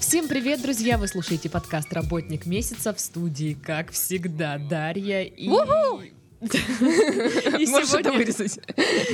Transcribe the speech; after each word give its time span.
Всем 0.00 0.26
привет, 0.26 0.60
друзья! 0.60 0.98
Вы 0.98 1.06
слушаете 1.06 1.48
подкаст 1.48 1.92
«Работник 1.92 2.46
месяца» 2.46 2.92
в 2.92 2.98
студии, 2.98 3.54
как 3.54 3.92
всегда, 3.92 4.58
Дарья 4.58 5.22
и... 5.22 5.44
И 5.44 5.48
Можешь 6.40 7.94
это 7.94 8.12
вырезать. 8.12 8.58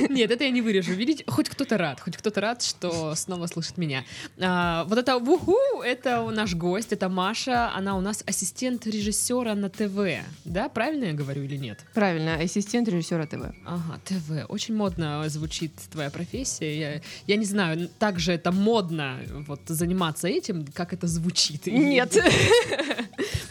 Нет, 0.09 0.31
это 0.31 0.43
я 0.45 0.49
не 0.49 0.61
вырежу. 0.61 0.93
Видите, 0.93 1.23
хоть 1.27 1.49
кто-то 1.49 1.77
рад, 1.77 1.99
хоть 1.99 2.15
кто-то 2.15 2.39
рад, 2.39 2.61
что 2.63 3.15
снова 3.15 3.47
слышит 3.47 3.77
меня. 3.77 4.05
А, 4.39 4.85
вот 4.85 4.97
это 4.97 5.17
уху, 5.17 5.81
это 5.83 6.29
наш 6.31 6.55
гость, 6.55 6.93
это 6.93 7.09
Маша, 7.09 7.71
она 7.73 7.97
у 7.97 8.01
нас 8.01 8.23
ассистент 8.25 8.87
режиссера 8.87 9.55
на 9.55 9.69
ТВ. 9.69 10.23
Да, 10.45 10.69
правильно 10.69 11.05
я 11.05 11.13
говорю 11.13 11.43
или 11.43 11.57
нет? 11.57 11.79
Правильно, 11.93 12.35
ассистент 12.35 12.87
режиссера 12.87 13.25
ТВ. 13.25 13.53
Ага, 13.65 13.99
ТВ. 14.05 14.45
Очень 14.49 14.75
модно 14.75 15.23
звучит 15.27 15.73
твоя 15.91 16.09
профессия. 16.09 16.79
Я, 16.79 17.01
я 17.27 17.35
не 17.35 17.45
знаю, 17.45 17.89
так 17.99 18.19
же 18.19 18.31
это 18.31 18.51
модно 18.51 19.19
вот 19.47 19.61
заниматься 19.67 20.27
этим, 20.27 20.65
как 20.73 20.93
это 20.93 21.07
звучит. 21.07 21.67
Нет. 21.67 22.17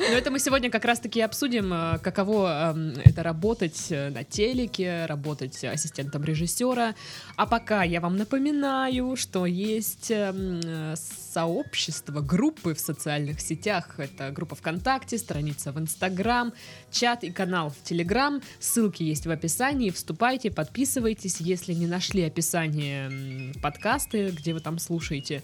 Но 0.09 0.17
это 0.17 0.31
мы 0.31 0.39
сегодня 0.39 0.71
как 0.71 0.85
раз-таки 0.85 1.21
обсудим, 1.21 1.73
э, 1.73 1.99
каково 1.99 2.73
эм, 2.73 2.95
это 3.05 3.25
работать 3.25 3.87
э, 3.91 4.11
на 4.11 4.23
телеке, 4.23 5.05
работать 5.07 5.65
ассистентом 5.65 6.23
режиссера. 6.23 6.95
А 7.35 7.47
пока 7.47 7.83
я 7.83 8.01
вам 8.01 8.17
напоминаю, 8.17 9.17
что 9.17 9.47
есть 9.47 10.13
эм, 10.13 10.95
сообщество, 10.95 12.21
группы 12.21 12.75
в 12.75 12.81
социальных 12.81 13.41
сетях. 13.41 13.99
Это 13.99 14.31
группа 14.31 14.55
ВКонтакте, 14.55 15.19
страница 15.19 15.73
в 15.73 15.79
Инстаграм, 15.81 16.53
чат 16.93 17.25
и 17.25 17.33
канал 17.33 17.71
в 17.71 17.83
Телеграм. 17.83 18.41
Ссылки 18.61 19.03
есть 19.03 19.27
в 19.27 19.31
описании. 19.31 19.91
Вступайте, 19.91 20.53
подписывайтесь. 20.53 21.41
Если 21.41 21.75
не 21.75 21.87
нашли 21.87 22.23
описание 22.23 23.53
подкасты, 23.61 24.31
где 24.31 24.55
вы 24.55 24.61
там 24.61 24.79
слушаете, 24.79 25.43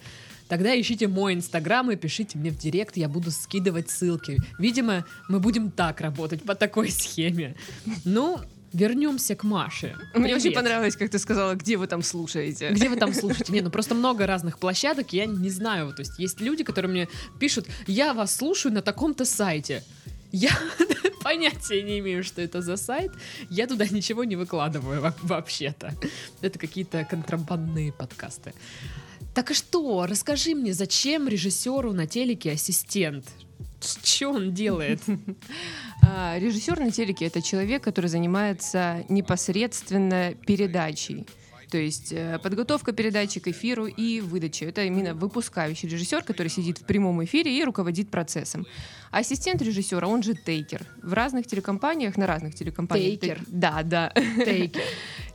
Тогда 0.53 0.79
ищите 0.79 1.09
мой 1.09 1.33
инстаграм 1.33 1.91
и 1.91 1.97
пишите 1.97 2.37
мне 2.37 2.51
в 2.51 2.59
директ, 2.59 2.99
я 2.99 3.09
буду 3.09 3.31
скидывать 3.31 3.89
ссылки. 3.89 4.37
Видимо, 4.59 5.07
мы 5.27 5.41
будем 5.41 5.71
так 5.71 6.03
работать, 6.03 6.43
по 6.43 6.55
такой 6.55 6.91
схеме. 6.91 7.57
Ну, 8.05 8.39
вернемся 8.75 9.35
к 9.35 9.45
Маше. 9.45 9.97
Мне 10.15 10.35
очень 10.35 10.51
Привет. 10.51 10.57
понравилось, 10.57 10.95
как 10.95 11.09
ты 11.09 11.19
сказала, 11.19 11.55
где 11.55 11.79
вы 11.79 11.87
там 11.87 12.03
слушаете. 12.03 12.69
Где 12.69 12.91
вы 12.91 12.97
там 12.97 13.15
слушаете? 13.15 13.51
Не, 13.51 13.63
ну 13.63 13.71
просто 13.71 13.95
много 13.95 14.27
разных 14.27 14.59
площадок, 14.59 15.15
я 15.15 15.25
не 15.25 15.49
знаю. 15.49 15.95
То 15.95 16.01
есть 16.01 16.19
есть 16.19 16.39
люди, 16.43 16.65
которые 16.65 16.91
мне 16.91 17.09
пишут, 17.41 17.67
я 17.87 18.13
вас 18.13 18.37
слушаю 18.37 18.75
на 18.75 18.83
таком-то 18.83 19.25
сайте. 19.25 19.83
Я 20.33 20.51
понятия 21.23 21.83
не 21.83 21.99
имею, 22.01 22.23
что 22.23 22.43
это 22.43 22.61
за 22.61 22.77
сайт. 22.77 23.11
Я 23.49 23.67
туда 23.67 23.87
ничего 23.87 24.23
не 24.25 24.37
выкладываю 24.37 25.01
во- 25.01 25.17
вообще-то. 25.23 25.95
Это 26.43 26.59
какие-то 26.59 27.07
контрабандные 27.07 27.91
подкасты. 27.91 28.53
Так 29.35 29.51
и 29.51 29.55
что? 29.55 30.07
Расскажи 30.07 30.55
мне, 30.55 30.75
зачем 30.75 31.29
режиссеру 31.29 31.93
на 31.93 32.07
телеке 32.07 32.53
ассистент? 32.53 33.25
Что 33.81 34.31
он 34.31 34.53
делает? 34.53 35.01
А, 36.05 36.37
режиссер 36.37 36.81
на 36.81 36.91
телеке 36.91 37.27
это 37.27 37.41
человек, 37.41 37.85
который 37.85 38.07
занимается 38.07 39.05
непосредственно 39.09 40.35
передачей. 40.35 41.27
То 41.71 41.79
есть 41.79 42.13
э, 42.13 42.41
подготовка 42.43 42.93
передачи 42.93 43.39
к 43.39 43.47
эфиру 43.47 43.87
и 43.87 44.21
выдача. 44.21 44.67
Это 44.67 44.83
именно 44.83 45.15
выпускающий 45.15 45.89
режиссер, 45.89 46.25
который 46.25 46.49
сидит 46.49 46.79
в 46.79 46.85
прямом 46.85 47.25
эфире 47.25 47.57
и 47.57 47.65
руководит 47.65 48.11
процессом. 48.11 48.67
Ассистент 49.13 49.63
режиссера, 49.63 50.07
он 50.09 50.25
же 50.25 50.35
тейкер. 50.35 50.85
В 51.03 51.13
разных 51.13 51.47
телекомпаниях, 51.47 52.17
на 52.17 52.27
разных 52.27 52.57
телекомпаниях. 52.57 53.21
Тейкер? 53.21 53.41
Да, 53.47 53.83
да. 53.85 54.13
Тейкер. 54.45 54.83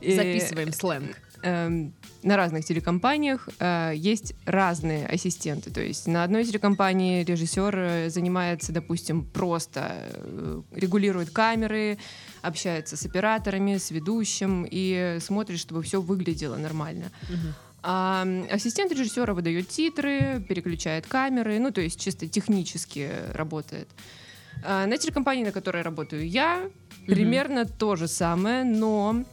Записываем 0.00 0.72
сленг. 0.72 1.16
Эм, 1.42 1.94
на 2.22 2.36
разных 2.36 2.64
телекомпаниях 2.64 3.48
э, 3.58 3.92
есть 3.94 4.34
разные 4.44 5.06
ассистенты. 5.06 5.70
То 5.70 5.80
есть 5.80 6.06
на 6.06 6.24
одной 6.24 6.44
телекомпании 6.44 7.24
режиссер 7.24 7.76
э, 7.78 8.10
занимается, 8.10 8.72
допустим, 8.72 9.24
просто 9.24 10.10
э, 10.14 10.62
регулирует 10.74 11.30
камеры, 11.30 11.98
общается 12.42 12.96
с 12.96 13.04
операторами, 13.06 13.76
с 13.76 13.90
ведущим 13.90 14.66
и 14.68 15.18
смотрит, 15.20 15.58
чтобы 15.58 15.82
все 15.82 16.00
выглядело 16.00 16.56
нормально. 16.56 17.10
Мгм. 17.28 17.54
А 17.82 18.26
ассистент 18.50 18.92
режиссера 18.92 19.32
выдает 19.34 19.68
титры, 19.68 20.44
переключает 20.48 21.06
камеры, 21.06 21.58
ну 21.58 21.70
то 21.70 21.80
есть 21.80 22.00
чисто 22.00 22.26
технически 22.26 23.10
работает. 23.32 23.88
А 24.64 24.86
на 24.86 24.98
телекомпании, 24.98 25.44
на 25.44 25.52
которой 25.52 25.82
работаю 25.82 26.28
я, 26.28 26.68
примерно 27.06 27.64
то 27.64 27.94
же 27.96 28.08
самое, 28.08 28.64
но 28.64 29.24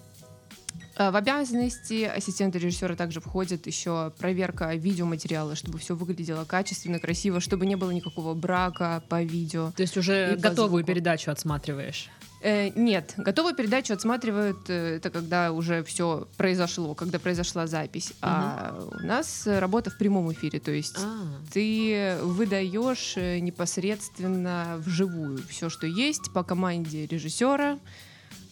в 0.97 1.15
обязанности 1.15 2.03
ассистента 2.03 2.57
режиссера 2.57 2.95
также 2.95 3.19
входит 3.19 3.67
еще 3.67 4.11
проверка 4.17 4.73
видеоматериала, 4.75 5.55
чтобы 5.55 5.79
все 5.79 5.95
выглядело 5.95 6.45
качественно, 6.45 6.99
красиво, 6.99 7.39
чтобы 7.39 7.65
не 7.65 7.75
было 7.75 7.91
никакого 7.91 8.33
брака 8.33 9.03
по 9.09 9.21
видео. 9.23 9.71
То 9.75 9.81
есть 9.81 9.97
уже 9.97 10.35
готовую 10.37 10.83
звуку. 10.83 10.87
передачу 10.87 11.31
отсматриваешь? 11.31 12.09
Э, 12.45 12.69
нет, 12.75 13.15
готовую 13.17 13.55
передачу 13.55 13.93
отсматривают, 13.93 14.69
э, 14.69 14.97
это 14.97 15.09
когда 15.09 15.51
уже 15.51 15.83
все 15.83 16.27
произошло, 16.37 16.93
когда 16.93 17.17
произошла 17.17 17.65
запись. 17.65 18.13
А 18.21 18.77
у 19.01 19.03
нас 19.03 19.47
э, 19.47 19.57
работа 19.57 19.89
в 19.89 19.97
прямом 19.97 20.31
эфире, 20.31 20.59
то 20.59 20.71
есть 20.71 20.99
А, 20.99 21.25
ты 21.51 22.17
выдаешь 22.21 23.13
э, 23.17 23.39
непосредственно 23.39 24.75
вживую 24.77 25.39
все, 25.49 25.69
что 25.69 25.87
есть 25.87 26.31
по 26.33 26.43
команде 26.43 27.07
режиссера, 27.07 27.79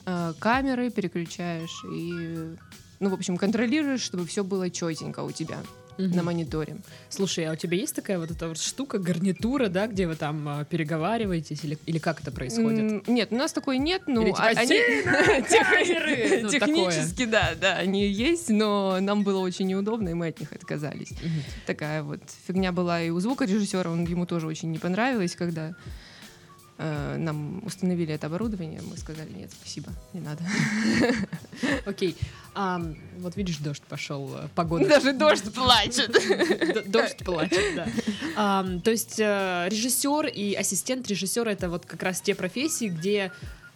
э, 0.06 0.34
камеры 0.40 0.90
переключаешь 0.90 1.84
и, 1.91 2.56
ну, 3.00 3.09
в 3.09 3.14
общем, 3.14 3.38
контролируешь, 3.38 4.02
чтобы 4.02 4.25
все 4.25 4.44
было 4.44 4.69
четенько 4.69 5.22
у 5.22 5.31
тебя 5.31 5.58
мгм. 5.97 6.16
на 6.16 6.24
мониторе. 6.24 6.78
Слушай, 7.09 7.46
а 7.46 7.53
у 7.53 7.56
тебя 7.56 7.78
есть 7.78 7.96
такая 7.96 8.19
вот 8.19 8.31
эта 8.31 8.47
вот 8.47 8.59
штука, 8.59 9.00
гарнитура, 9.00 9.68
да, 9.68 9.88
где 9.88 10.08
вы 10.08 10.16
там 10.16 10.47
а, 10.47 10.66
переговариваетесь, 10.66 11.64
или, 11.64 11.78
или 11.86 12.00
как 12.00 12.22
это 12.22 12.31
происходит? 12.31 13.08
Нет, 13.08 13.30
у 13.31 13.36
нас 13.36 13.53
такой 13.53 13.78
нет, 13.78 14.03
ну, 14.08 14.22
Или 14.22 14.31
типа, 14.31 14.44
а- 14.44 14.59
они! 14.59 14.80
Ну, 16.44 16.50
технически, 16.50 17.25
да, 17.25 17.52
да, 17.59 17.75
они 17.75 18.08
есть, 18.08 18.50
но 18.50 18.97
нам 19.00 19.24
было 19.24 19.40
очень 19.40 19.68
неудобно, 19.68 20.09
и 20.09 20.14
мы 20.14 20.28
от 20.28 20.40
них 20.40 20.52
отказались. 20.52 21.14
Такая 21.66 22.03
вот 22.03 22.22
фигня 22.47 22.72
была 22.72 23.02
и 23.02 23.09
у 23.09 23.20
звукорежиссера, 23.20 23.90
он 23.90 24.06
ему 24.06 24.25
тоже 24.25 24.47
очень 24.47 24.72
не 24.72 24.80
понравилось, 24.80 25.35
когда 25.35 25.75
э, 26.78 27.17
нам 27.17 27.63
установили 27.66 28.13
это 28.13 28.28
оборудование, 28.28 28.81
мы 28.81 28.97
сказали 28.97 29.31
нет, 29.31 29.51
спасибо, 29.51 29.91
не 30.13 30.22
надо. 30.22 30.44
Окей. 31.85 32.16
Ам, 32.56 32.95
вот 33.19 33.35
видишь, 33.35 33.57
дождь 33.57 33.84
пошел, 33.84 34.29
э, 34.35 34.47
погода. 34.56 34.88
Даже 34.88 35.13
дождь 35.13 35.53
плачет. 35.53 36.11
Дождь 36.89 37.23
плачет, 37.23 37.75
да. 37.75 38.79
То 38.84 38.91
есть 38.91 39.19
э, 39.19 39.67
режиссер 39.69 40.28
и 40.28 40.53
ассистент 40.53 41.07
режиссера 41.07 41.51
это 41.51 41.69
вот 41.69 41.85
как 41.85 42.03
раз 42.03 42.22
те 42.22 42.35
профессии, 42.35 42.90
где 42.90 43.31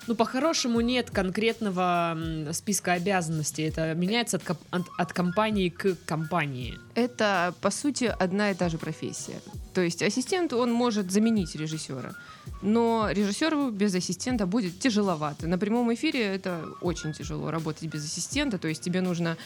ну, 0.08 0.16
по-хорошему 0.16 0.82
нет 0.82 1.12
конкретного 1.12 2.18
списка 2.54 2.94
обязанностей. 2.94 3.64
Это 3.64 3.94
меняется 3.94 4.38
от, 4.38 4.58
от, 4.72 4.84
от 4.98 5.14
компании 5.14 5.70
к 5.70 5.96
компании. 6.06 6.80
Это, 6.96 7.54
по 7.62 7.70
сути, 7.70 8.06
одна 8.06 8.52
и 8.52 8.54
та 8.54 8.70
же 8.70 8.78
профессия. 8.78 9.40
То 9.74 9.82
есть 9.82 10.02
ассистент, 10.02 10.54
он 10.54 10.72
может 10.72 11.12
заменить 11.12 11.56
режиссера, 11.56 12.14
но 12.62 13.10
режиссеру 13.12 13.72
без 13.72 13.96
ассистента 13.96 14.46
будет 14.46 14.80
тяжеловато. 14.80 15.48
На 15.48 15.58
прямом 15.58 15.94
эфире 15.94 16.22
это 16.24 16.66
очень 16.82 17.14
тяжело 17.14 17.52
работать 17.52 17.84
без 17.84 18.06
ассистента, 18.06 18.58
то 18.58 18.68
есть 18.68 18.82
тебе 18.82 19.02
нужно 19.02 19.38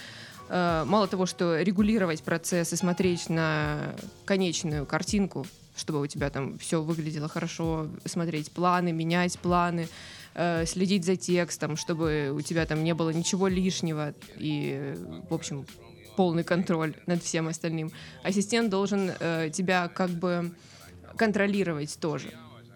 э, 0.49 0.83
мало 0.85 1.07
того, 1.07 1.25
что 1.25 1.61
регулировать 1.61 2.23
процесс 2.23 2.73
и 2.73 2.75
смотреть 2.75 3.29
на 3.29 3.95
конечную 4.25 4.85
картинку, 4.85 5.45
чтобы 5.75 6.01
у 6.01 6.07
тебя 6.07 6.29
там 6.29 6.57
все 6.57 6.81
выглядело 6.81 7.27
хорошо, 7.27 7.87
смотреть 8.05 8.51
планы, 8.51 8.91
менять 8.91 9.39
планы, 9.39 9.87
э, 10.33 10.65
следить 10.65 11.05
за 11.05 11.15
текстом, 11.15 11.77
чтобы 11.77 12.31
у 12.35 12.41
тебя 12.41 12.65
там 12.65 12.83
не 12.83 12.93
было 12.93 13.09
ничего 13.09 13.47
лишнего 13.47 14.13
и, 14.37 14.95
в 15.29 15.33
общем, 15.33 15.65
полный 16.15 16.43
контроль 16.43 16.93
над 17.07 17.23
всем 17.23 17.47
остальным. 17.47 17.91
Ассистент 18.23 18.69
должен 18.69 19.11
э, 19.19 19.49
тебя 19.53 19.87
как 19.87 20.09
бы 20.09 20.51
контролировать 21.15 21.97
тоже. 21.99 22.31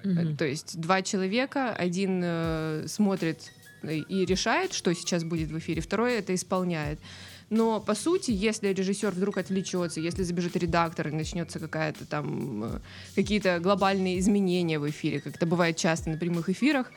Э, 0.06 0.36
То 0.36 0.46
есть 0.46 0.80
два 0.80 1.02
человека, 1.02 1.74
один 1.74 2.22
э, 2.24 2.86
смотрит 2.88 3.52
и 3.84 4.25
решает, 4.25 4.74
что 4.74 4.94
сейчас 4.94 5.24
будет 5.24 5.52
в 5.52 5.57
эфире, 5.60 5.81
второй 5.81 6.16
это 6.16 6.34
исполняет. 6.34 7.00
Но 7.50 7.80
по 7.80 7.94
сути, 7.94 8.31
если 8.31 8.69
режиссер 8.69 9.12
вдруг 9.12 9.38
отвлечется, 9.38 10.02
если 10.02 10.24
забежит 10.24 10.56
редактор 10.56 11.10
и 11.10 11.12
начнется 11.12 11.60
какая-то 11.60 12.06
там 12.06 12.63
э, 12.63 12.80
какие-то 13.13 13.60
глобальные 13.60 14.19
изменения 14.19 14.80
в 14.80 14.90
эфире, 14.90 15.22
как 15.22 15.36
это 15.36 15.46
бывает 15.46 15.78
часто 15.78 16.10
на 16.10 16.18
прямых 16.18 16.50
эфирах, 16.50 16.92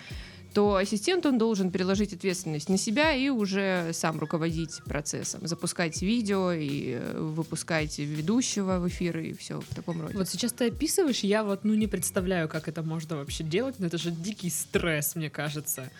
то 0.54 0.76
ассистент, 0.76 1.26
он 1.26 1.38
должен 1.38 1.70
переложить 1.70 2.12
ответственность 2.12 2.68
на 2.68 2.78
себя 2.78 3.12
и 3.12 3.28
уже 3.28 3.90
сам 3.92 4.18
руководить 4.18 4.82
процессом, 4.84 5.46
запускать 5.46 6.02
видео 6.02 6.52
и 6.52 6.98
э, 7.00 7.18
выпускать 7.18 7.98
ведущего 7.98 8.78
в 8.78 8.88
эфир 8.88 9.18
и 9.18 9.34
все 9.34 9.60
в 9.60 9.74
таком 9.74 10.00
роде. 10.00 10.16
Вот 10.16 10.28
сейчас 10.28 10.52
ты 10.52 10.68
описываешь, 10.68 11.20
я 11.20 11.44
вот 11.44 11.64
ну 11.64 11.74
не 11.74 11.86
представляю, 11.86 12.48
как 12.48 12.68
это 12.68 12.82
можно 12.82 13.16
вообще 13.16 13.44
делать, 13.44 13.76
но 13.78 13.86
это 13.86 13.98
же 13.98 14.10
дикий 14.10 14.50
стресс, 14.50 15.14
мне 15.14 15.30
кажется. 15.30 15.90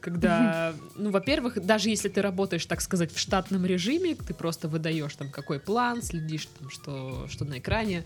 Когда, 0.00 0.74
ну, 0.96 1.10
во-первых, 1.10 1.64
даже 1.64 1.90
если 1.90 2.08
ты 2.08 2.22
работаешь, 2.22 2.66
так 2.66 2.80
сказать, 2.80 3.12
в 3.12 3.18
штатном 3.18 3.66
режиме, 3.66 4.14
ты 4.14 4.32
просто 4.32 4.68
выдаешь 4.68 5.14
там 5.16 5.30
какой 5.30 5.60
план, 5.60 6.02
следишь 6.02 6.48
там, 6.58 6.70
что, 6.70 7.26
что 7.28 7.44
на 7.44 7.58
экране, 7.58 8.04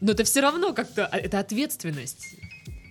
но 0.00 0.12
это 0.12 0.24
все 0.24 0.40
равно 0.40 0.74
как-то, 0.74 1.06
а, 1.06 1.16
это 1.16 1.38
ответственность. 1.38 2.36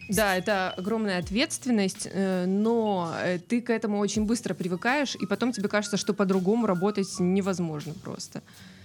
Да, 0.09 0.35
это 0.35 0.71
огромная 0.71 1.19
ответственность, 1.19 2.07
э, 2.11 2.45
но 2.45 3.13
э, 3.23 3.39
ты 3.39 3.61
к 3.61 3.69
этому 3.69 3.99
очень 3.99 4.25
быстро 4.25 4.53
привыкаешь, 4.53 5.15
и 5.15 5.25
потом 5.25 5.51
тебе 5.51 5.69
кажется, 5.69 5.97
что 5.97 6.13
по-другому 6.13 6.67
работать 6.67 7.07
невозможно 7.19 7.93
просто. 7.93 8.43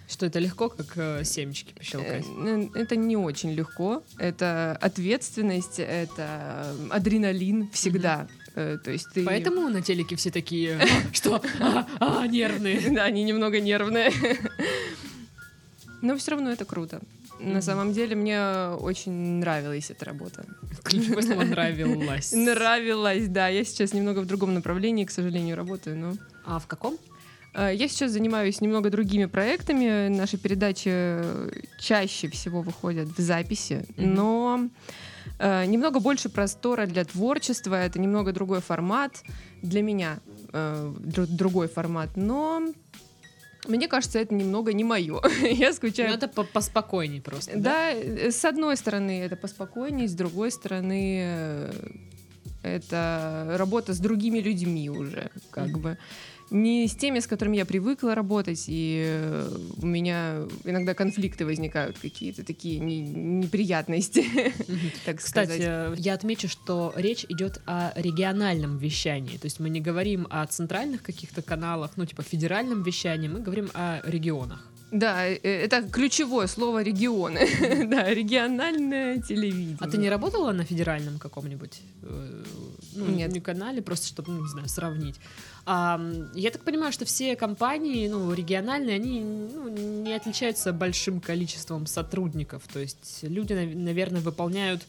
Что 0.09 0.25
это 0.25 0.39
легко, 0.39 0.71
как 0.71 0.87
э, 0.97 1.25
семечки 1.25 1.75
пощелкать? 1.75 2.25
Э, 2.27 2.69
Это 2.75 2.97
не 2.97 3.17
очень 3.17 3.53
легко. 3.53 4.03
Это 4.17 4.79
ответственность, 4.81 5.79
это 5.79 6.75
адреналин 6.91 7.69
всегда. 7.73 8.27
Э, 8.55 8.79
То 8.83 8.91
есть 8.91 9.07
ты... 9.13 9.25
Поэтому 9.25 9.69
на 9.69 9.83
телеке 9.83 10.17
все 10.17 10.31
такие, 10.31 10.81
«А, 10.81 10.87
что, 11.13 11.43
а, 11.61 11.87
а, 12.01 12.27
нервные. 12.27 12.91
Да, 12.91 13.05
они 13.05 13.23
немного 13.23 13.61
нервные. 13.61 14.11
Но 16.01 16.17
все 16.17 16.31
равно 16.31 16.51
это 16.51 16.65
круто. 16.65 17.01
На 17.41 17.63
самом 17.63 17.93
деле 17.93 18.17
мне 18.17 18.41
очень 18.81 19.13
нравилась 19.41 19.91
эта 19.91 20.05
работа. 20.05 20.45
Ключевое 20.85 21.23
слово 21.23 21.45
нравилось. 21.45 22.33
Нравилась, 22.33 23.29
да. 23.29 23.49
Я 23.49 23.65
сейчас 23.65 23.93
немного 23.95 24.21
в 24.21 24.27
другом 24.27 24.55
направлении, 24.55 25.05
к 25.05 25.11
сожалению, 25.11 25.57
работаю, 25.57 25.97
но... 25.97 26.15
А 26.45 26.59
в 26.59 26.67
каком? 26.67 26.97
Э, 27.55 27.73
Я 27.75 27.89
сейчас 27.89 28.13
занимаюсь 28.13 28.61
немного 28.61 28.91
другими 28.91 29.27
проектами. 29.27 30.09
Наши 30.09 30.37
передачи 30.39 30.89
э, 30.93 31.51
чаще 31.79 32.29
всего 32.29 32.63
выходят 32.63 33.09
в 33.17 33.21
записи, 33.21 33.85
но 33.97 34.69
э, 35.39 35.65
немного 35.67 36.01
больше 36.01 36.29
простора 36.29 36.87
для 36.87 37.05
творчества. 37.05 37.75
Это 37.75 38.01
немного 38.01 38.33
другой 38.33 38.61
формат 38.61 39.23
для 39.63 39.83
меня, 39.83 40.19
э, 40.53 40.93
дру- 40.99 41.27
другой 41.27 41.69
формат. 41.69 42.11
Но 42.17 42.63
мне 43.69 43.89
кажется, 43.89 44.19
это 44.19 44.35
немного 44.35 44.73
не 44.73 44.85
мое. 44.85 45.21
Я 45.43 45.69
Ну, 45.69 45.75
скучаю. 45.75 46.15
это 46.15 46.29
по- 46.29 46.45
поспокойней 46.45 47.21
просто. 47.21 47.53
Да. 47.57 47.61
Да, 47.71 47.91
э, 47.93 48.31
с 48.31 48.45
одной 48.45 48.77
стороны 48.77 49.21
это 49.21 49.37
поспокойнее, 49.37 50.09
с 50.09 50.15
другой 50.15 50.51
стороны 50.51 51.21
э, 51.23 51.73
это 52.63 53.55
работа 53.57 53.95
с 53.95 53.99
другими 53.99 54.39
людьми 54.39 54.91
уже, 54.91 55.31
как 55.51 55.79
бы. 55.79 55.99
Не 56.51 56.89
с 56.89 56.95
теми, 56.97 57.19
с 57.19 57.27
которыми 57.27 57.59
я 57.59 57.67
привыкла 57.67 58.15
работать, 58.15 58.65
и 58.69 59.45
у 59.83 59.85
меня 59.85 60.47
иногда 60.65 60.95
конфликты 60.95 61.45
возникают 61.45 61.99
какие-то 61.99 62.43
такие 62.43 62.79
не- 62.81 63.03
неприятности, 63.03 64.25
так 65.05 65.19
Кстати, 65.19 65.61
сказать. 65.61 65.61
э, 65.61 65.95
я 65.99 66.15
отмечу, 66.15 66.49
что 66.49 66.95
речь 66.97 67.27
идет 67.29 67.61
о 67.67 67.93
региональном 67.97 68.79
вещании. 68.79 69.37
То 69.37 69.45
есть 69.45 69.61
мы 69.61 69.69
не 69.69 69.83
говорим 69.83 70.27
о 70.31 70.47
центральных 70.47 71.03
каких-то 71.03 71.43
каналах, 71.43 71.93
ну, 71.97 72.07
типа 72.07 72.23
федеральном 72.23 72.83
вещании, 72.83 73.29
мы 73.29 73.41
говорим 73.41 73.69
о 73.75 74.01
регионах. 74.05 74.65
Да, 74.91 75.27
э, 75.27 75.39
это 75.43 75.83
ключевое 75.83 76.47
слово 76.47 76.83
регионы. 76.83 77.47
Да, 77.89 78.09
региональное 78.09 79.19
телевидение. 79.21 79.77
А 79.81 79.89
ты 79.89 79.99
не 79.99 80.09
работала 80.09 80.53
на 80.53 80.65
федеральном 80.65 81.19
каком-нибудь 81.19 81.81
э, 82.03 82.45
ну, 82.95 83.07
Нет. 83.07 83.33
не 83.33 83.41
канале, 83.41 83.83
просто 83.83 84.07
чтобы, 84.07 84.33
ну, 84.33 84.43
не 84.43 84.49
знаю, 84.49 84.69
сравнить? 84.69 85.17
А, 85.67 86.01
я 86.35 86.51
так 86.51 86.63
понимаю, 86.63 86.93
что 86.93 87.05
все 87.05 87.37
компании, 87.37 88.09
ну, 88.09 88.33
региональные, 88.33 88.97
они 88.97 89.21
ну, 89.21 89.69
не 89.69 90.15
отличаются 90.15 90.73
большим 90.73 91.21
количеством 91.21 91.87
сотрудников. 91.87 92.63
То 92.73 92.79
есть 92.79 93.21
люди, 93.23 93.53
нав- 93.53 93.75
наверное, 93.75 94.21
выполняют 94.21 94.83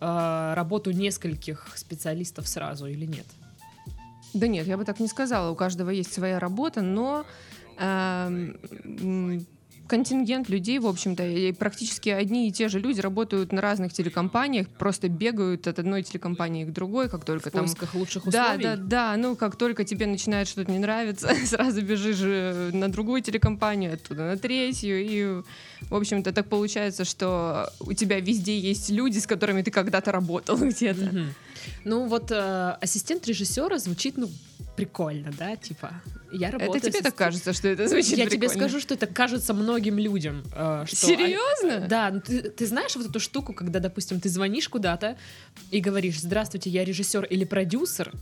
э, 0.00 0.54
работу 0.54 0.90
нескольких 0.90 1.68
специалистов 1.76 2.48
сразу 2.48 2.86
или 2.86 3.06
нет? 3.06 3.26
Да 4.34 4.48
нет, 4.48 4.66
я 4.66 4.76
бы 4.76 4.84
так 4.84 5.00
не 5.00 5.08
сказала. 5.08 5.50
У 5.50 5.54
каждого 5.54 5.90
есть 5.90 6.12
своя 6.12 6.38
работа, 6.38 6.82
но 6.82 7.24
контингент 9.86 10.48
людей, 10.48 10.78
в 10.78 10.86
общем-то, 10.86 11.24
и 11.26 11.52
практически 11.52 12.08
одни 12.08 12.48
и 12.48 12.52
те 12.52 12.68
же 12.68 12.80
люди 12.80 13.00
работают 13.00 13.52
на 13.52 13.60
разных 13.60 13.92
телекомпаниях, 13.92 14.68
просто 14.68 15.08
бегают 15.08 15.66
от 15.66 15.78
одной 15.78 16.02
телекомпании 16.02 16.64
к 16.64 16.72
другой, 16.72 17.08
как 17.08 17.24
только 17.24 17.50
В 17.50 17.52
там... 17.52 17.62
поисках 17.64 17.94
лучших 17.94 18.24
Да, 18.28 18.46
условий? 18.46 18.62
да, 18.64 18.76
да. 18.76 19.16
Ну, 19.16 19.36
как 19.36 19.56
только 19.56 19.84
тебе 19.84 20.06
начинает 20.06 20.48
что-то 20.48 20.70
не 20.72 20.78
нравиться, 20.78 21.28
сразу 21.46 21.82
бежишь 21.82 22.20
э, 22.20 22.70
на 22.72 22.88
другую 22.90 23.22
телекомпанию, 23.22 23.94
оттуда 23.94 24.24
на 24.24 24.36
третью. 24.36 25.04
И, 25.04 25.42
в 25.82 25.94
общем-то, 25.94 26.32
так 26.32 26.48
получается, 26.48 27.04
что 27.04 27.70
у 27.80 27.92
тебя 27.92 28.20
везде 28.20 28.58
есть 28.58 28.90
люди, 28.90 29.18
с 29.18 29.26
которыми 29.26 29.62
ты 29.62 29.70
когда-то 29.70 30.12
работал 30.12 30.56
где-то. 30.60 31.26
Ну 31.84 32.06
вот 32.06 32.30
э, 32.30 32.76
ассистент 32.80 33.26
режиссера 33.26 33.78
звучит, 33.78 34.16
ну, 34.16 34.28
прикольно, 34.76 35.32
да, 35.38 35.56
типа, 35.56 35.90
я 36.32 36.50
работаю... 36.50 36.76
Это 36.78 36.90
тебе 36.90 37.02
так 37.02 37.12
ассистент- 37.12 37.16
кажется, 37.16 37.52
что 37.52 37.68
это 37.68 37.88
звучит 37.88 38.18
Я 38.18 38.26
тебе 38.26 38.38
прикольно? 38.48 38.60
скажу, 38.68 38.80
что 38.80 38.94
это 38.94 39.06
кажется 39.06 39.54
многим 39.54 39.98
людям. 39.98 40.44
э, 40.54 40.84
что 40.86 40.96
Серьезно? 41.06 41.86
Да, 41.88 42.10
ну 42.10 42.20
ты, 42.20 42.42
ты 42.42 42.66
знаешь 42.66 42.94
вот 42.96 43.06
эту 43.06 43.18
штуку, 43.20 43.52
когда, 43.52 43.80
допустим, 43.80 44.20
ты 44.20 44.28
звонишь 44.28 44.68
куда-то 44.68 45.16
и 45.70 45.80
говоришь, 45.80 46.20
здравствуйте, 46.20 46.70
я 46.70 46.84
режиссер 46.84 47.24
или 47.24 47.44
продюсер, 47.44 48.12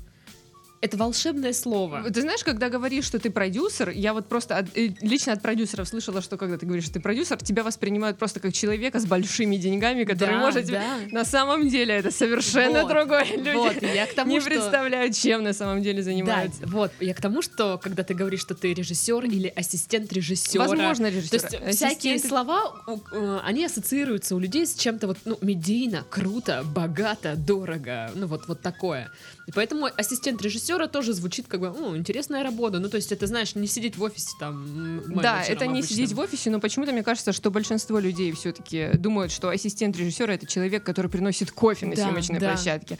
это 0.85 0.97
волшебное 0.97 1.53
слово. 1.53 2.03
Ты 2.11 2.21
знаешь, 2.21 2.45
когда 2.45 2.69
говоришь, 2.69 3.05
что 3.07 3.19
ты 3.19 3.31
продюсер, 3.31 3.89
я 3.91 4.13
вот 4.13 4.27
просто 4.29 4.59
от- 4.59 4.77
э, 4.77 4.91
лично 5.01 5.33
от 5.33 5.41
продюсеров 5.43 5.89
слышала, 5.89 6.21
что 6.23 6.37
когда 6.37 6.59
ты 6.59 6.67
говоришь, 6.67 6.85
что 6.85 6.95
ты 6.95 7.01
продюсер, 7.01 7.39
тебя 7.39 7.63
воспринимают 7.63 8.19
просто 8.19 8.41
как 8.41 8.53
человека 8.53 9.01
с 9.01 9.07
большими 9.07 9.57
деньгами, 9.57 10.05
который 10.05 10.37
Да, 10.37 10.41
может... 10.41 10.67
да. 10.67 10.83
На 11.11 11.25
самом 11.25 11.69
деле 11.69 11.95
это 11.95 12.11
совершенно 12.11 12.83
Вот, 12.83 12.89
другое. 12.89 13.25
Люди 13.25 13.57
Вот, 13.57 13.83
я 13.83 14.07
к 14.07 14.15
тому, 14.15 14.31
не 14.33 14.41
что... 14.41 14.51
представляют, 14.51 15.15
чем 15.17 15.43
на 15.43 15.53
самом 15.53 15.83
деле 15.83 15.99
Да, 15.99 16.03
занимаются. 16.05 16.67
вот, 16.67 16.93
я 17.01 17.15
к 17.15 17.21
тому, 17.21 17.41
что 17.43 17.79
когда 17.83 18.03
ты 18.03 18.15
говоришь, 18.15 18.41
что 18.41 18.55
ты 18.55 18.75
режиссер 18.75 19.25
или 19.25 19.49
ассистент 19.57 20.13
режиссера, 20.13 20.65
Возможно, 20.67 21.09
То 21.11 21.17
режиссер. 21.17 21.63
есть 21.67 21.77
всякие 21.79 22.15
Ассистенты- 22.17 22.29
слова, 22.29 22.75
э, 23.13 23.39
они 23.45 23.65
ассоциируются 23.65 24.35
у 24.37 24.39
людей 24.39 24.67
с 24.67 24.75
чем-то 24.75 25.07
вот, 25.07 25.19
ну, 25.25 25.39
медийно, 25.41 26.05
круто, 26.11 26.63
богато, 26.65 27.35
дорого, 27.37 28.11
ну, 28.15 28.27
вот, 28.27 28.47
вот 28.49 28.61
такое. 28.61 29.11
И 29.47 29.53
поэтому 29.53 29.91
ассистент 29.97 30.41
режиссера 30.41 30.87
тоже 30.87 31.13
звучит 31.13 31.47
как 31.49 31.61
бы, 31.61 31.69
ну, 31.71 31.97
интересная 31.97 32.43
работа. 32.43 32.79
Ну, 32.79 32.89
то 32.89 32.97
есть 32.97 33.13
это, 33.13 33.27
знаешь, 33.27 33.55
не 33.55 33.67
сидеть 33.67 33.97
в 33.97 34.03
офисе 34.03 34.31
там 34.41 35.03
Да, 35.21 35.43
это 35.43 35.67
не 35.67 35.81
обычным. 35.81 35.97
сидеть 35.99 36.13
в 36.13 36.19
офисе, 36.19 36.51
но 36.51 36.61
почему-то 36.61 36.93
мне 36.93 37.03
кажется, 37.03 37.33
что 37.33 37.51
большинство 37.51 37.99
людей 37.99 38.33
все-таки 38.33 38.91
думают, 38.95 39.33
что 39.33 39.51
ассистент 39.51 39.97
режиссера 39.99 40.33
это 40.33 40.47
человек, 40.47 40.83
который 40.83 41.11
приносит 41.11 41.51
кофе 41.51 41.85
на 41.87 41.95
Да, 41.95 42.05
съемочной 42.05 42.39
да. 42.41 42.53
площадке. 42.53 42.99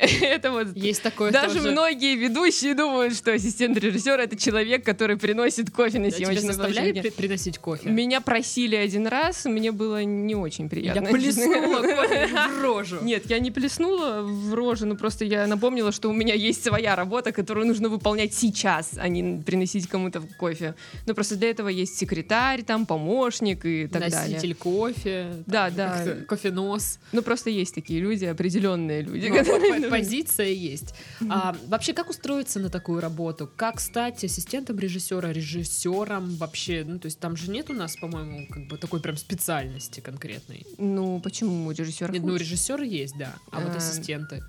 Это 0.22 0.50
вот 0.50 0.68
Есть 0.76 1.02
такое 1.02 1.30
Даже 1.30 1.56
тоже. 1.56 1.70
многие 1.72 2.14
ведущие 2.16 2.74
думают, 2.74 3.14
что 3.14 3.32
ассистент 3.32 3.76
режиссера 3.78 4.22
это 4.22 4.36
человек, 4.36 4.84
который 4.84 5.16
приносит 5.16 5.70
кофе 5.70 5.98
на 5.98 6.10
съемочной 6.10 6.54
площадке. 6.54 7.02
при- 7.02 7.10
приносить 7.10 7.58
кофе? 7.58 7.88
Меня 7.90 8.20
просили 8.20 8.76
один 8.76 9.06
раз, 9.06 9.44
мне 9.44 9.72
было 9.72 10.02
не 10.02 10.34
очень 10.34 10.64
Я 10.64 10.70
приятно. 10.70 11.10
плеснула 11.10 11.82
кофе 11.82 12.28
в 12.58 12.62
рожу. 12.62 12.96
Нет, 13.02 13.24
я 13.28 13.38
не 13.40 13.50
плеснула 13.50 14.22
в 14.22 14.54
рожу, 14.54 14.86
но 14.86 14.96
просто 14.96 15.24
я 15.24 15.46
напомнила, 15.46 15.92
что 15.92 16.08
у 16.08 16.12
меня 16.12 16.34
есть 16.34 16.64
своя 16.64 16.96
работа, 16.96 17.32
которую 17.32 17.66
нужно 17.66 17.88
выполнять 17.88 18.32
сейчас, 18.32 18.92
а 18.96 19.08
не 19.08 19.42
приносить 19.42 19.86
кому-то 19.86 20.22
кофе. 20.38 20.74
Ну 21.06 21.14
просто 21.14 21.36
для 21.36 21.50
этого 21.50 21.68
есть 21.68 21.98
секретарь, 21.98 22.62
там 22.62 22.86
помощник 22.86 23.64
и 23.66 23.86
так 23.86 24.02
далее. 24.10 24.34
Носитель 24.36 24.54
кофе. 24.54 25.26
Да, 25.46 25.70
да. 25.70 26.06
Кофенос. 26.26 26.98
Ну 27.12 27.22
просто 27.22 27.50
есть 27.50 27.74
такие 27.74 28.00
люди, 28.00 28.24
определенные 28.24 29.02
люди. 29.02 29.26
Ну, 29.28 29.36
которые- 29.36 29.89
по- 29.89 29.89
позиция 29.90 30.48
есть. 30.48 30.94
А, 31.28 31.56
вообще, 31.66 31.92
как 31.92 32.10
устроиться 32.10 32.60
на 32.60 32.70
такую 32.70 33.00
работу? 33.00 33.50
Как 33.56 33.80
стать 33.80 34.22
ассистентом 34.24 34.78
режиссера, 34.78 35.32
режиссером 35.32 36.36
вообще? 36.36 36.84
Ну, 36.86 36.98
то 36.98 37.06
есть 37.06 37.18
там 37.20 37.36
же 37.36 37.50
нет 37.50 37.70
у 37.70 37.74
нас, 37.74 37.96
по-моему, 37.96 38.46
как 38.48 38.68
бы 38.68 38.78
такой 38.78 39.00
прям 39.00 39.16
специальности 39.16 40.00
конкретной. 40.00 40.66
Ну 40.78 41.20
почему 41.20 41.70
режиссер? 41.70 42.12
Ну, 42.20 42.36
режиссер 42.36 42.82
есть, 42.82 43.16
да. 43.18 43.34
А 43.50 43.60
вот 43.60 43.70
А, 43.74 43.76
ассистенты. 43.76 44.42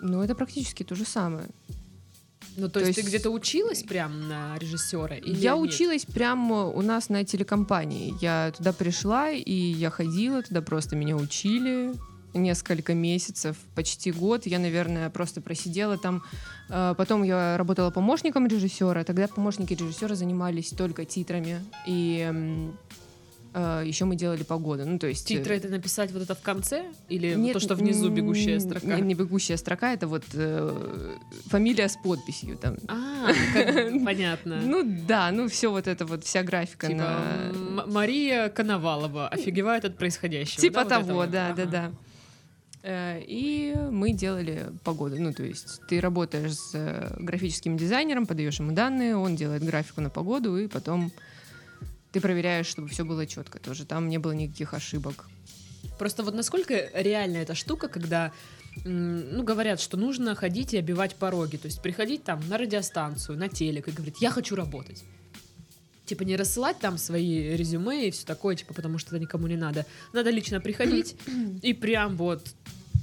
Ну 0.00 0.22
это 0.22 0.34
практически 0.34 0.84
то 0.84 0.94
же 0.94 1.04
самое. 1.04 1.48
Ну, 2.56 2.66
то, 2.68 2.80
то 2.80 2.86
есть, 2.86 2.94
ты 2.96 3.00
есть- 3.02 3.08
где-то 3.08 3.30
училась 3.30 3.84
прям 3.84 4.28
на 4.28 4.58
режиссера? 4.58 5.14
Или 5.16 5.36
я 5.36 5.52
нет? 5.54 5.60
училась 5.60 6.04
прямо 6.04 6.64
у 6.66 6.82
нас 6.82 7.08
на 7.08 7.24
телекомпании. 7.24 8.14
Я 8.20 8.52
туда 8.56 8.72
пришла, 8.72 9.30
и 9.30 9.52
я 9.52 9.90
ходила 9.90 10.42
туда, 10.42 10.60
просто 10.60 10.96
меня 10.96 11.14
учили 11.16 11.92
несколько 12.34 12.94
месяцев, 12.94 13.56
почти 13.74 14.12
год. 14.12 14.46
Я, 14.46 14.58
наверное, 14.58 15.10
просто 15.10 15.40
просидела 15.40 15.98
там. 15.98 16.22
Э, 16.68 16.94
Потом 16.96 17.22
я 17.22 17.56
работала 17.56 17.90
помощником 17.90 18.46
режиссера. 18.46 19.04
Тогда 19.04 19.28
помощники 19.28 19.74
режиссера 19.74 20.14
занимались 20.14 20.70
только 20.70 21.04
титрами 21.04 21.64
и 21.86 22.68
Э, 23.54 23.82
еще 23.84 24.04
мы 24.04 24.16
делали 24.16 24.42
погоду. 24.42 24.84
Ну, 24.86 24.98
то 24.98 25.06
есть... 25.06 25.26
Титры 25.26 25.56
это 25.56 25.68
написать 25.68 26.12
вот 26.12 26.22
это 26.22 26.34
в 26.34 26.40
конце? 26.40 26.84
Или 27.08 27.34
Нет, 27.34 27.54
то, 27.54 27.60
что 27.60 27.74
внизу 27.74 28.10
бегущая 28.10 28.60
строка? 28.60 28.86
Не, 28.86 29.02
не 29.02 29.14
бегущая 29.14 29.56
строка, 29.56 29.92
это 29.92 30.06
вот 30.06 30.24
э, 30.34 31.16
фамилия 31.46 31.88
с 31.88 31.96
подписью. 31.96 32.56
Там. 32.58 32.76
А, 32.88 33.32
понятно. 34.04 34.60
Ну 34.62 34.84
да, 35.06 35.30
ну 35.32 35.48
все 35.48 35.70
вот 35.70 35.86
это 35.86 36.04
вот, 36.06 36.24
вся 36.24 36.42
графика 36.42 36.88
типа. 36.88 37.22
Мария 37.86 38.48
Коновалова 38.48 39.28
офигевает 39.28 39.84
от 39.84 39.96
происходящего. 39.96 40.60
Типа 40.60 40.84
того, 40.84 41.26
да, 41.26 41.52
да, 41.54 41.64
да. 41.64 41.92
Э, 42.88 43.20
и 43.20 43.74
мы 43.90 44.12
делали 44.12 44.72
погоду. 44.82 45.16
Ну, 45.18 45.34
то 45.34 45.42
есть 45.42 45.82
ты 45.88 46.00
работаешь 46.00 46.54
с 46.54 46.70
э, 46.72 47.16
графическим 47.18 47.76
дизайнером, 47.76 48.26
подаешь 48.26 48.58
ему 48.60 48.72
данные, 48.72 49.14
он 49.14 49.36
делает 49.36 49.62
графику 49.62 50.00
на 50.00 50.08
погоду, 50.08 50.56
и 50.56 50.68
потом 50.68 51.12
ты 52.12 52.20
проверяешь, 52.22 52.66
чтобы 52.66 52.88
все 52.88 53.04
было 53.04 53.26
четко 53.26 53.58
тоже. 53.58 53.84
Там 53.84 54.08
не 54.08 54.16
было 54.16 54.32
никаких 54.32 54.72
ошибок. 54.72 55.26
Просто 55.98 56.22
вот 56.22 56.34
насколько 56.34 56.88
реальна 56.94 57.36
эта 57.36 57.54
штука, 57.54 57.88
когда 57.88 58.32
ну, 58.84 59.42
говорят, 59.42 59.80
что 59.80 59.98
нужно 59.98 60.34
ходить 60.34 60.72
и 60.72 60.78
обивать 60.78 61.14
пороги. 61.16 61.58
То 61.58 61.66
есть 61.66 61.82
приходить 61.82 62.24
там 62.24 62.40
на 62.48 62.56
радиостанцию, 62.56 63.36
на 63.36 63.50
телек 63.50 63.88
и 63.88 63.90
говорить, 63.90 64.22
я 64.22 64.30
хочу 64.30 64.56
работать. 64.56 65.04
Типа 66.06 66.22
не 66.22 66.36
рассылать 66.36 66.78
там 66.78 66.96
свои 66.96 67.54
резюме 67.54 68.08
и 68.08 68.10
все 68.10 68.24
такое, 68.24 68.56
типа, 68.56 68.72
потому 68.72 68.96
что 68.96 69.10
это 69.10 69.18
никому 69.18 69.46
не 69.46 69.56
надо. 69.56 69.84
Надо 70.14 70.30
лично 70.30 70.58
приходить 70.58 71.16
и 71.60 71.74
прям 71.74 72.16
вот 72.16 72.46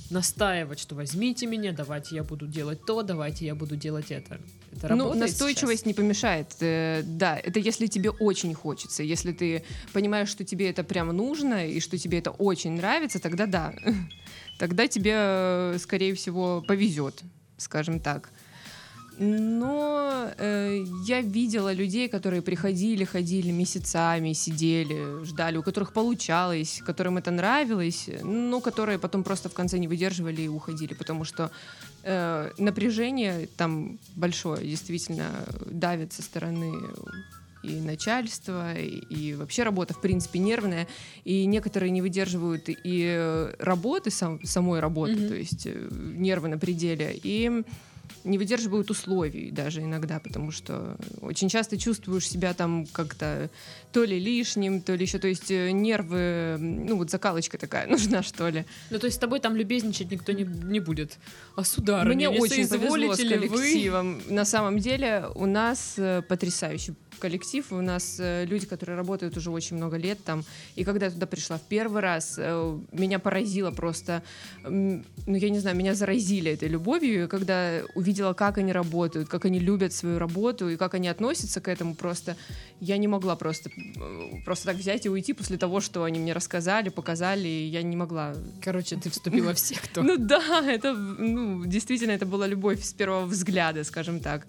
настаивать, 0.10 0.80
что 0.80 0.96
возьмите 0.96 1.46
меня, 1.48 1.72
давайте 1.72 2.16
я 2.16 2.24
буду 2.24 2.48
делать 2.48 2.86
то, 2.86 3.02
давайте 3.02 3.46
я 3.46 3.56
буду 3.56 3.76
делать 3.76 4.12
это. 4.12 4.40
Это 4.72 4.96
ну, 4.96 5.14
настойчивость 5.14 5.82
сейчас? 5.82 5.86
не 5.86 5.94
помешает. 5.94 6.48
Э, 6.60 7.02
да, 7.04 7.38
это 7.38 7.60
если 7.60 7.88
тебе 7.88 8.10
очень 8.10 8.54
хочется. 8.54 9.04
Если 9.04 9.32
ты 9.32 9.64
понимаешь, 9.94 10.30
что 10.30 10.44
тебе 10.44 10.70
это 10.70 10.84
прям 10.84 11.08
нужно 11.10 11.68
и 11.68 11.80
что 11.80 11.98
тебе 11.98 12.20
это 12.20 12.32
очень 12.32 12.72
нравится, 12.72 13.20
тогда 13.20 13.46
да. 13.46 13.74
Тогда 14.60 14.88
тебе, 14.88 15.14
э, 15.16 15.78
скорее 15.80 16.14
всего, 16.16 16.64
повезет, 16.66 17.22
скажем 17.58 18.00
так. 18.00 18.30
Но 19.18 20.30
э, 20.38 20.84
я 21.06 21.22
видела 21.22 21.72
людей, 21.72 22.10
которые 22.10 22.42
приходили, 22.42 23.06
ходили 23.06 23.52
месяцами, 23.52 24.34
сидели, 24.34 25.24
ждали, 25.24 25.58
у 25.58 25.64
которых 25.64 25.94
получалось, 25.94 26.82
которым 26.86 27.18
это 27.18 27.32
нравилось, 27.32 28.10
но 28.24 28.60
которые 28.60 29.00
потом 29.00 29.24
просто 29.24 29.48
в 29.50 29.54
конце 29.54 29.78
не 29.78 29.88
выдерживали 29.88 30.42
и 30.42 30.48
уходили, 30.50 30.94
потому 30.94 31.24
что 31.24 31.50
э, 32.04 32.52
напряжение 32.58 33.48
там 33.56 34.00
большое, 34.16 34.68
действительно 34.68 35.46
давит 35.66 36.12
со 36.12 36.22
стороны 36.22 36.74
и 37.64 37.80
начальство, 37.80 38.78
и, 38.78 39.00
и 39.10 39.34
вообще 39.34 39.64
работа, 39.64 39.94
в 39.94 40.02
принципе, 40.02 40.40
нервная, 40.40 40.88
и 41.24 41.46
некоторые 41.46 41.90
не 41.92 42.02
выдерживают 42.02 42.66
и 42.68 43.50
работы, 43.60 44.12
сам, 44.12 44.44
самой 44.44 44.82
работы, 44.82 45.14
mm-hmm. 45.14 45.28
то 45.28 45.36
есть 45.36 45.66
э, 45.66 45.88
нервы 45.92 46.50
на 46.50 46.58
пределе, 46.58 47.18
и 47.24 47.64
не 48.26 48.38
выдерживают 48.38 48.90
условий 48.90 49.52
даже 49.52 49.82
иногда, 49.82 50.20
потому 50.20 50.52
что 50.52 50.98
очень 51.22 51.48
часто 51.48 51.78
чувствуешь 51.78 52.28
себя 52.28 52.54
там 52.54 52.86
как-то 52.92 53.50
то 53.92 54.04
ли 54.04 54.20
лишним, 54.20 54.82
то 54.82 54.94
ли 54.94 55.04
еще, 55.06 55.20
то 55.20 55.28
есть 55.28 55.50
э, 55.52 55.72
нервы, 55.72 56.58
ну 56.60 56.98
вот 56.98 57.10
закалочка 57.10 57.58
такая 57.58 57.88
нужна, 57.96 58.24
что 58.24 58.50
ли. 58.50 58.66
Ну 58.90 59.00
то 59.00 59.06
есть 59.06 59.18
с 59.18 59.20
тобой 59.20 59.40
там 59.40 59.56
любезничать 59.56 60.12
никто 60.12 60.32
не, 60.32 60.44
не 60.44 60.80
будет. 60.80 61.18
А 61.56 61.64
сударыня, 61.64 62.30
Мне 62.30 62.30
очень 62.30 62.68
повезло 62.68 63.14
с 63.14 63.18
коллективом. 63.18 64.20
Вы? 64.28 64.34
На 64.34 64.44
самом 64.44 64.80
деле 64.80 65.28
у 65.36 65.46
нас 65.46 65.94
э, 65.98 66.22
потрясающий 66.28 66.94
коллектив, 67.20 67.72
у 67.72 67.82
нас 67.82 68.18
э, 68.20 68.46
люди, 68.46 68.66
которые 68.66 68.98
работают 68.98 69.38
уже 69.38 69.52
очень 69.52 69.78
много 69.78 69.96
лет 69.96 70.22
там, 70.26 70.44
и 70.76 70.84
когда 70.84 71.06
я 71.06 71.12
туда 71.12 71.26
пришла 71.28 71.58
в 71.58 71.62
первый 71.62 72.02
раз, 72.02 72.38
меня 72.92 73.20
поразило 73.20 73.72
просто, 73.72 74.22
ну, 74.64 75.04
я 75.26 75.50
не 75.50 75.60
знаю, 75.60 75.78
меня 75.78 75.96
заразили 75.96 76.52
этой 76.52 76.68
любовью, 76.68 77.24
и 77.24 77.28
когда 77.28 77.82
увидела, 77.94 78.15
как 78.36 78.58
они 78.58 78.72
работают, 78.72 79.30
как 79.30 79.46
они 79.46 79.60
любят 79.60 79.94
свою 79.94 80.20
работу, 80.20 80.70
и 80.70 80.78
как 80.78 80.94
они 80.94 81.08
относятся 81.08 81.62
к 81.62 81.68
этому, 81.68 81.96
просто 81.96 82.36
я 82.80 82.98
не 82.98 83.08
могла 83.08 83.36
просто, 83.36 83.70
э, 83.70 84.44
просто 84.46 84.66
так 84.66 84.78
взять 84.78 85.06
и 85.06 85.10
уйти 85.10 85.34
после 85.34 85.58
того, 85.58 85.82
что 85.82 86.04
они 86.04 86.20
мне 86.20 86.34
рассказали, 86.34 86.90
показали, 86.90 87.48
и 87.48 87.68
я 87.68 87.84
не 87.84 87.96
могла. 87.96 88.36
Короче, 88.62 88.96
ты 88.96 89.10
вступила 89.10 89.54
в 89.54 89.60
секту. 89.60 90.04
Ну 90.16 90.18
да, 90.18 90.64
это, 90.66 90.94
ну, 90.94 91.66
действительно, 91.66 92.12
это 92.12 92.26
была 92.26 92.48
любовь 92.48 92.84
с 92.84 92.94
первого 92.94 93.26
взгляда, 93.26 93.84
скажем 93.84 94.20
так. 94.20 94.48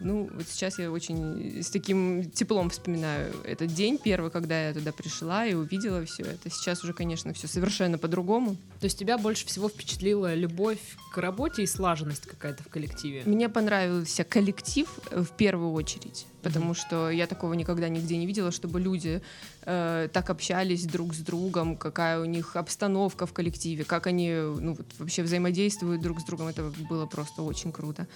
Ну, 0.00 0.28
вот 0.32 0.46
сейчас 0.48 0.78
я 0.78 0.90
очень 0.90 1.62
с 1.62 1.70
таким 1.70 2.30
теплом 2.30 2.70
вспоминаю 2.70 3.34
этот 3.44 3.72
день 3.72 3.98
первый, 3.98 4.30
когда 4.30 4.68
я 4.68 4.74
туда 4.74 4.92
пришла 4.92 5.46
и 5.46 5.54
увидела 5.54 6.04
все 6.04 6.24
это. 6.24 6.50
Сейчас 6.50 6.84
уже, 6.84 6.92
конечно, 6.92 7.32
все 7.32 7.46
совершенно 7.46 7.98
по-другому. 7.98 8.56
То 8.80 8.84
есть 8.84 8.98
тебя 8.98 9.16
больше 9.16 9.46
всего 9.46 9.68
впечатлила 9.68 10.34
любовь 10.34 10.78
к 11.12 11.18
работе 11.18 11.62
и 11.62 11.66
слаженность 11.66 12.26
какая-то 12.26 12.62
в 12.62 12.68
коллективе? 12.68 13.22
Мне 13.24 13.48
понравился 13.48 14.22
коллектив 14.22 14.86
в 15.10 15.28
первую 15.36 15.72
очередь, 15.72 16.26
потому 16.42 16.72
mm-hmm. 16.72 16.86
что 16.86 17.10
я 17.10 17.26
такого 17.26 17.54
никогда 17.54 17.88
нигде 17.88 18.18
не 18.18 18.26
видела, 18.26 18.50
чтобы 18.50 18.80
люди 18.80 19.22
э, 19.62 20.08
так 20.12 20.28
общались 20.28 20.84
друг 20.84 21.14
с 21.14 21.18
другом, 21.18 21.76
какая 21.76 22.20
у 22.20 22.26
них 22.26 22.54
обстановка 22.54 23.24
в 23.24 23.32
коллективе, 23.32 23.84
как 23.84 24.06
они 24.06 24.30
ну, 24.30 24.74
вот, 24.74 24.86
вообще 24.98 25.22
взаимодействуют 25.22 26.02
друг 26.02 26.20
с 26.20 26.24
другом. 26.24 26.48
Это 26.48 26.70
было 26.90 27.06
просто 27.06 27.42
очень 27.42 27.72
круто. 27.72 28.06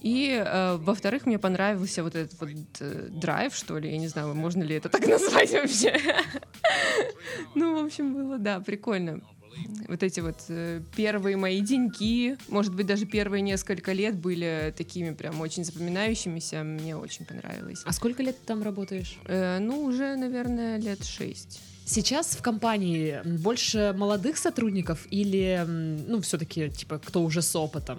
И, 0.00 0.42
э, 0.44 0.76
во-вторых, 0.76 1.26
мне 1.26 1.38
понравился 1.38 2.02
вот 2.02 2.14
этот 2.14 2.38
вот 2.40 2.50
э, 2.80 3.08
драйв, 3.10 3.54
что 3.54 3.78
ли, 3.78 3.90
я 3.90 3.98
не 3.98 4.08
знаю, 4.08 4.34
можно 4.34 4.62
ли 4.62 4.76
это 4.76 4.88
так 4.88 5.06
назвать 5.06 5.52
вообще. 5.52 5.96
Ну, 7.54 7.80
в 7.82 7.84
общем, 7.84 8.14
было, 8.14 8.38
да, 8.38 8.60
прикольно. 8.60 9.20
Вот 9.88 10.02
эти 10.02 10.20
вот 10.20 10.36
э, 10.48 10.80
первые 10.94 11.36
мои 11.36 11.60
деньки, 11.60 12.38
может 12.48 12.74
быть, 12.74 12.86
даже 12.86 13.06
первые 13.06 13.42
несколько 13.42 13.92
лет 13.92 14.16
были 14.16 14.72
такими 14.76 15.12
прям 15.12 15.40
очень 15.40 15.64
запоминающимися, 15.64 16.62
мне 16.62 16.96
очень 16.96 17.24
понравилось. 17.24 17.82
А 17.84 17.92
сколько 17.92 18.22
лет 18.22 18.38
ты 18.38 18.46
там 18.46 18.62
работаешь? 18.62 19.18
Э, 19.24 19.58
ну, 19.58 19.82
уже, 19.82 20.16
наверное, 20.16 20.78
лет 20.78 21.04
шесть. 21.04 21.60
Сейчас 21.84 22.36
в 22.36 22.42
компании 22.42 23.20
больше 23.24 23.94
молодых 23.96 24.36
сотрудников 24.36 25.06
или, 25.10 25.64
ну, 25.66 26.20
все-таки, 26.20 26.70
типа, 26.70 26.98
кто 26.98 27.22
уже 27.22 27.40
с 27.40 27.56
опытом? 27.56 27.98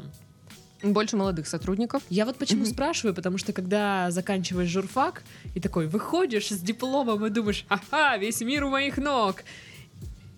Больше 0.81 1.17
молодых 1.17 1.47
сотрудников. 1.47 2.03
Я 2.09 2.25
вот 2.25 2.37
почему 2.37 2.63
mm-hmm. 2.63 2.73
спрашиваю, 2.73 3.13
потому 3.13 3.37
что 3.37 3.51
когда 3.51 4.11
заканчиваешь 4.11 4.69
журфак 4.69 5.23
и 5.53 5.59
такой 5.59 5.87
выходишь 5.87 6.49
с 6.49 6.59
дипломом 6.59 7.25
и 7.25 7.29
думаешь, 7.29 7.65
ага, 7.67 8.17
весь 8.17 8.39
мир 8.41 8.63
у 8.63 8.69
моих 8.69 8.97
ног. 8.97 9.43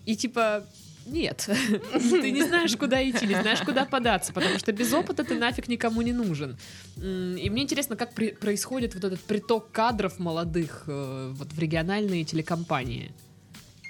И 0.04 0.16
типа, 0.16 0.64
нет, 1.06 1.48
ты 1.92 2.30
не 2.30 2.42
знаешь, 2.42 2.76
куда 2.76 3.08
идти, 3.08 3.26
не 3.26 3.34
знаешь, 3.34 3.60
куда 3.60 3.84
податься, 3.84 4.32
потому 4.32 4.58
что 4.58 4.72
без 4.72 4.92
опыта 4.92 5.24
ты 5.24 5.38
нафиг 5.38 5.68
никому 5.68 6.02
не 6.02 6.12
нужен. 6.12 6.56
И 6.96 7.48
мне 7.50 7.62
интересно, 7.62 7.96
как 7.96 8.12
при- 8.12 8.32
происходит 8.32 8.94
вот 8.94 9.04
этот 9.04 9.20
приток 9.20 9.70
кадров 9.70 10.18
молодых 10.18 10.84
э, 10.86 11.32
вот 11.34 11.52
в 11.52 11.58
региональные 11.58 12.24
телекомпании 12.24 13.12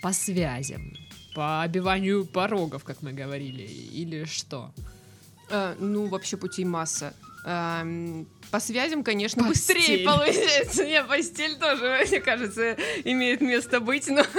по 0.02 0.12
связям, 0.12 0.94
по 1.34 1.62
обиванию 1.62 2.24
порогов, 2.26 2.84
как 2.84 3.02
мы 3.02 3.12
говорили, 3.12 3.62
или 3.62 4.24
что? 4.24 4.72
Э, 5.52 5.74
ну, 5.78 6.06
вообще 6.06 6.36
путей 6.36 6.64
масса. 6.64 7.12
Э, 7.44 8.24
по 8.50 8.58
связям, 8.58 9.04
конечно, 9.04 9.44
постель. 9.44 9.76
быстрее 9.76 10.04
получается. 10.06 10.84
Не, 10.84 11.04
постель 11.04 11.56
тоже, 11.56 12.04
мне 12.08 12.20
кажется, 12.20 12.76
имеет 13.04 13.40
место 13.40 13.80
быть, 13.80 14.08
но... 14.08 14.24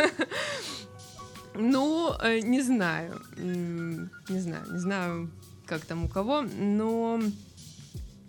Ну, 1.56 2.16
э, 2.20 2.40
не 2.40 2.62
знаю. 2.64 3.22
Не 3.38 4.40
знаю, 4.40 4.66
не 4.72 4.80
знаю, 4.80 5.30
как 5.68 5.86
там 5.86 6.06
у 6.06 6.08
кого, 6.08 6.42
но 6.42 7.22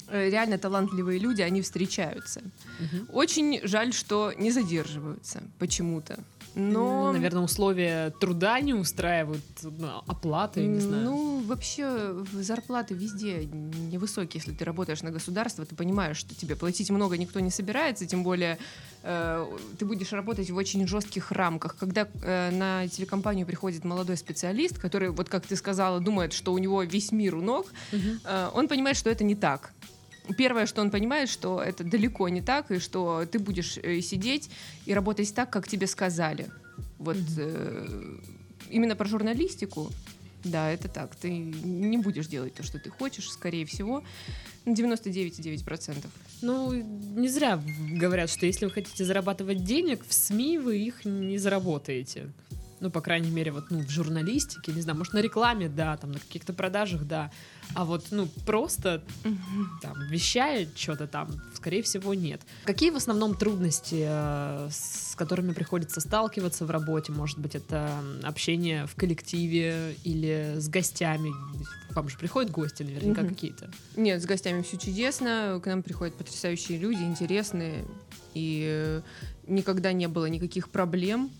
э, 0.08 0.28
реально 0.28 0.58
талантливые 0.58 1.18
люди, 1.18 1.40
они 1.40 1.62
встречаются. 1.62 2.42
Угу. 2.80 3.18
Очень 3.18 3.60
жаль, 3.62 3.94
что 3.94 4.34
не 4.36 4.50
задерживаются 4.50 5.42
почему-то. 5.58 6.18
Но... 6.54 7.12
Наверное, 7.12 7.42
условия 7.42 8.10
труда 8.20 8.60
не 8.60 8.74
устраивают, 8.74 9.44
ну, 9.62 10.02
оплаты, 10.06 10.64
не 10.66 10.80
знаю. 10.80 11.04
Ну, 11.04 11.42
вообще, 11.42 12.24
зарплаты 12.32 12.94
везде 12.94 13.44
невысокие. 13.44 14.40
Если 14.40 14.52
ты 14.56 14.64
работаешь 14.64 15.02
на 15.02 15.10
государство, 15.10 15.64
ты 15.64 15.74
понимаешь, 15.74 16.16
что 16.16 16.34
тебе 16.34 16.54
платить 16.54 16.90
много 16.90 17.16
никто 17.16 17.40
не 17.40 17.50
собирается, 17.50 18.06
тем 18.06 18.22
более 18.22 18.58
э, 19.02 19.46
ты 19.78 19.84
будешь 19.84 20.12
работать 20.12 20.50
в 20.50 20.56
очень 20.56 20.86
жестких 20.86 21.32
рамках. 21.32 21.76
Когда 21.76 22.06
э, 22.22 22.50
на 22.50 22.86
телекомпанию 22.88 23.46
приходит 23.46 23.84
молодой 23.84 24.16
специалист, 24.16 24.78
который, 24.78 25.10
вот 25.10 25.28
как 25.28 25.46
ты 25.46 25.56
сказала, 25.56 26.00
думает, 26.00 26.32
что 26.32 26.52
у 26.52 26.58
него 26.58 26.82
весь 26.82 27.10
мир 27.10 27.34
у 27.34 27.42
ног, 27.42 27.66
угу. 27.92 28.00
э, 28.24 28.50
он 28.54 28.68
понимает, 28.68 28.96
что 28.96 29.10
это 29.10 29.24
не 29.24 29.34
так 29.34 29.72
первое, 30.36 30.66
что 30.66 30.80
он 30.80 30.90
понимает, 30.90 31.28
что 31.28 31.60
это 31.62 31.84
далеко 31.84 32.28
не 32.28 32.40
так, 32.40 32.70
и 32.70 32.78
что 32.78 33.24
ты 33.30 33.38
будешь 33.38 33.78
э, 33.78 34.00
сидеть 34.00 34.50
и 34.86 34.94
работать 34.94 35.34
так, 35.34 35.50
как 35.50 35.68
тебе 35.68 35.86
сказали. 35.86 36.48
Вот 36.98 37.16
э, 37.36 38.18
именно 38.70 38.96
про 38.96 39.06
журналистику 39.06 39.90
Да, 40.44 40.70
это 40.70 40.88
так. 40.88 41.14
Ты 41.16 41.30
не 41.30 41.98
будешь 41.98 42.26
делать 42.26 42.54
то, 42.54 42.62
что 42.62 42.78
ты 42.78 42.90
хочешь, 42.90 43.30
скорее 43.30 43.64
всего. 43.64 44.02
На 44.66 44.72
99,9%. 44.72 46.06
Ну, 46.42 46.72
не 46.72 47.28
зря 47.28 47.62
говорят, 48.00 48.30
что 48.30 48.46
если 48.46 48.66
вы 48.66 48.70
хотите 48.70 49.04
зарабатывать 49.04 49.64
денег, 49.64 50.04
в 50.06 50.12
СМИ 50.12 50.58
вы 50.58 50.78
их 50.78 51.04
не 51.04 51.38
заработаете. 51.38 52.28
Ну, 52.80 52.90
по 52.90 53.00
крайней 53.00 53.30
мере, 53.30 53.50
вот 53.52 53.70
ну, 53.70 53.78
в 53.80 53.88
журналистике, 53.90 54.72
не 54.72 54.82
знаю, 54.82 54.98
может, 54.98 55.14
на 55.14 55.18
рекламе, 55.20 55.68
да, 55.68 55.96
там, 55.96 56.12
на 56.12 56.18
каких-то 56.18 56.52
продажах, 56.52 57.04
да. 57.04 57.30
А 57.74 57.84
вот, 57.84 58.06
ну, 58.10 58.28
просто 58.44 59.02
там, 59.80 59.96
вещая 60.08 60.68
что-то 60.74 61.06
там, 61.06 61.28
скорее 61.54 61.82
всего, 61.82 62.14
нет. 62.14 62.42
Какие 62.64 62.90
в 62.90 62.96
основном 62.96 63.36
трудности, 63.36 64.04
э, 64.06 64.68
с 64.70 65.14
которыми 65.16 65.52
приходится 65.52 66.00
сталкиваться 66.00 66.66
в 66.66 66.70
работе? 66.70 67.12
Может 67.12 67.38
быть, 67.38 67.54
это 67.54 67.90
общение 68.22 68.86
в 68.86 68.94
коллективе 68.96 69.96
или 70.04 70.54
с 70.58 70.68
гостями? 70.68 71.32
К 71.90 71.96
вам 71.96 72.08
же 72.08 72.18
приходят 72.18 72.50
гости 72.50 72.82
наверняка 72.82 73.22
Мгм. 73.22 73.30
какие-то. 73.30 73.70
Нет, 73.96 74.20
с 74.20 74.26
гостями 74.26 74.62
все 74.62 74.76
чудесно. 74.76 75.60
К 75.62 75.66
нам 75.66 75.82
приходят 75.82 76.16
потрясающие 76.16 76.76
люди, 76.78 77.02
интересные. 77.02 77.84
И 78.34 79.00
никогда 79.46 79.92
не 79.92 80.08
было 80.08 80.26
никаких 80.26 80.68
проблем. 80.70 81.30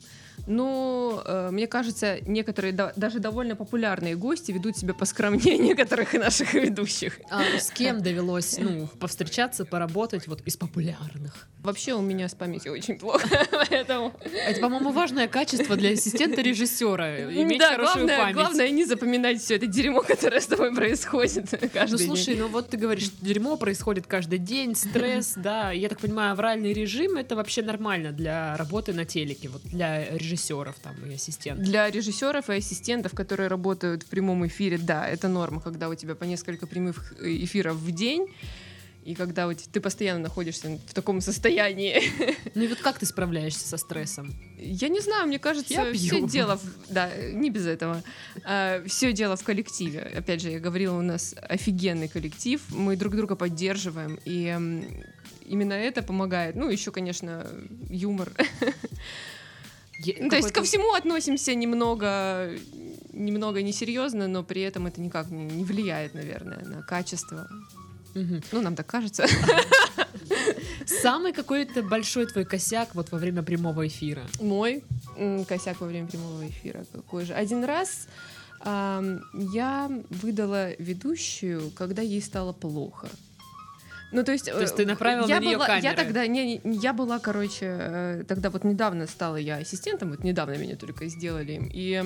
Но 0.46 1.22
э, 1.24 1.48
мне 1.50 1.66
кажется, 1.66 2.18
некоторые 2.26 2.72
да- 2.72 2.92
даже 2.96 3.18
довольно 3.18 3.56
популярные 3.56 4.14
гости 4.16 4.52
ведут 4.52 4.76
себя 4.76 4.94
поскромнее 4.94 5.58
некоторых 5.58 6.12
наших 6.14 6.54
ведущих. 6.54 7.18
А 7.30 7.42
с 7.58 7.70
кем 7.70 8.02
довелось, 8.02 8.58
ну, 8.58 8.86
повстречаться, 9.00 9.64
поработать 9.64 10.26
вот 10.26 10.40
из 10.42 10.56
популярных? 10.56 11.48
Вообще 11.62 11.94
у 11.94 12.02
меня 12.02 12.28
с 12.28 12.34
памятью 12.34 12.72
очень 12.72 12.98
плохо, 12.98 13.26
поэтому... 13.70 14.12
Это, 14.46 14.60
по-моему, 14.60 14.92
важное 14.92 15.28
качество 15.28 15.76
для 15.76 15.90
ассистента 15.92 16.42
режиссера. 16.42 17.32
Иметь 17.32 17.58
да, 17.58 17.70
хорошую 17.70 18.06
главное, 18.06 18.18
память. 18.18 18.34
главное 18.34 18.70
не 18.70 18.84
запоминать 18.84 19.40
все 19.40 19.56
это 19.56 19.66
дерьмо, 19.66 20.02
которое 20.06 20.40
с 20.40 20.46
тобой 20.46 20.74
происходит 20.74 21.48
каждый 21.72 21.92
Ну 21.92 21.98
день. 21.98 22.06
слушай, 22.08 22.34
ну 22.36 22.48
вот 22.48 22.68
ты 22.68 22.76
говоришь, 22.76 23.10
дерьмо 23.22 23.56
происходит 23.56 24.06
каждый 24.06 24.38
день, 24.38 24.74
стресс, 24.74 25.32
да. 25.36 25.70
Я 25.72 25.88
так 25.88 26.00
понимаю, 26.00 26.32
авральный 26.32 26.74
режим 26.74 27.16
это 27.16 27.34
вообще 27.34 27.62
нормально 27.62 28.12
для 28.12 28.56
работы 28.58 28.92
на 28.92 29.06
телеке, 29.06 29.48
вот 29.48 29.62
для 29.62 30.04
режиссеров 30.25 30.75
там 30.83 30.95
и 31.11 31.14
ассистентов. 31.14 31.64
Для 31.64 31.90
режиссеров 31.90 32.49
и 32.50 32.54
ассистентов, 32.54 33.12
которые 33.14 33.49
работают 33.49 34.02
в 34.02 34.07
прямом 34.07 34.47
эфире, 34.47 34.78
да, 34.78 35.07
это 35.09 35.28
норма, 35.28 35.61
когда 35.61 35.88
у 35.88 35.95
тебя 35.95 36.14
по 36.14 36.25
несколько 36.25 36.66
прямых 36.66 37.14
эфиров 37.21 37.76
в 37.76 37.90
день, 37.93 38.26
и 39.04 39.14
когда 39.14 39.52
те- 39.54 39.69
ты 39.71 39.81
постоянно 39.81 40.21
находишься 40.21 40.78
в 40.87 40.95
таком 40.95 41.21
состоянии. 41.21 42.02
Ну 42.54 42.62
и 42.62 42.69
вот 42.69 42.78
как 42.78 42.99
ты 42.99 43.04
справляешься 43.07 43.66
со 43.69 43.76
стрессом? 43.76 44.33
Я 44.59 44.88
не 44.88 45.00
знаю, 45.00 45.26
мне 45.26 45.38
кажется, 45.38 45.75
Я 45.75 45.93
все 45.93 46.09
пью. 46.21 46.28
дело, 46.28 46.57
в- 46.57 46.93
да, 46.93 47.11
не 47.33 47.50
без 47.50 47.66
этого. 47.66 48.02
все 48.87 49.12
дело 49.12 49.37
в 49.37 49.43
коллективе. 49.45 50.00
Опять 50.19 50.40
же, 50.40 50.50
я 50.50 50.61
говорила, 50.61 50.97
у 50.97 51.02
нас 51.02 51.35
офигенный 51.43 52.09
коллектив, 52.09 52.61
мы 52.71 52.97
друг 52.97 53.14
друга 53.16 53.35
поддерживаем, 53.37 54.19
и 54.25 54.57
именно 55.47 55.75
это 55.75 56.02
помогает. 56.02 56.54
Ну, 56.57 56.71
еще, 56.71 56.90
конечно, 56.90 57.47
юмор. 57.90 58.33
Е- 60.00 60.16
Ну, 60.20 60.28
То 60.30 60.36
есть 60.36 60.52
ко 60.52 60.62
всему 60.62 60.92
относимся 60.94 61.54
немного, 61.54 62.50
немного 63.12 63.62
несерьезно, 63.62 64.26
но 64.28 64.42
при 64.42 64.62
этом 64.62 64.86
это 64.86 65.00
никак 65.00 65.30
не, 65.30 65.44
не 65.44 65.64
влияет, 65.64 66.14
наверное, 66.14 66.64
на 66.64 66.82
качество. 66.82 67.48
Мгм. 68.14 68.42
Ну, 68.52 68.62
нам 68.62 68.74
так 68.76 68.86
кажется. 68.86 69.26
Самый 70.86 71.32
какой-то 71.32 71.82
большой 71.82 72.26
твой 72.26 72.44
косяк 72.44 72.94
вот 72.94 73.10
во 73.12 73.18
время 73.18 73.42
прямого 73.42 73.86
эфира. 73.86 74.22
Мой 74.40 74.82
косяк 75.48 75.80
во 75.80 75.86
время 75.86 76.06
прямого 76.06 76.46
эфира 76.48 76.84
какой 76.92 77.24
же. 77.24 77.34
Один 77.34 77.64
раз 77.64 78.06
ам, 78.60 79.20
я 79.52 79.90
выдала 80.10 80.72
ведущую, 80.78 81.70
когда 81.70 82.02
ей 82.02 82.20
стало 82.22 82.52
плохо. 82.52 83.08
Ну, 84.14 84.23
то 84.23 84.33
есть... 84.33 84.44
То 84.44 84.61
есть 84.61 84.76
ты 84.76 84.85
э, 84.85 84.87
направила 84.87 85.26
я 85.26 85.40
на 85.40 85.44
неё 85.44 85.59
была, 85.59 85.66
Я 85.76 85.80
камеры? 85.83 85.97
тогда, 85.97 86.26
не, 86.26 86.61
не- 86.64 86.76
я 86.76 86.92
была, 86.92 87.18
короче, 87.18 87.66
э, 87.66 88.25
тогда 88.28 88.49
вот 88.50 88.64
недавно 88.64 89.06
стала 89.06 89.37
я 89.37 89.56
ассистентом, 89.56 90.11
вот 90.11 90.25
недавно 90.25 90.56
меня 90.56 90.76
только 90.76 91.09
сделали 91.09 91.61
и 91.73 92.02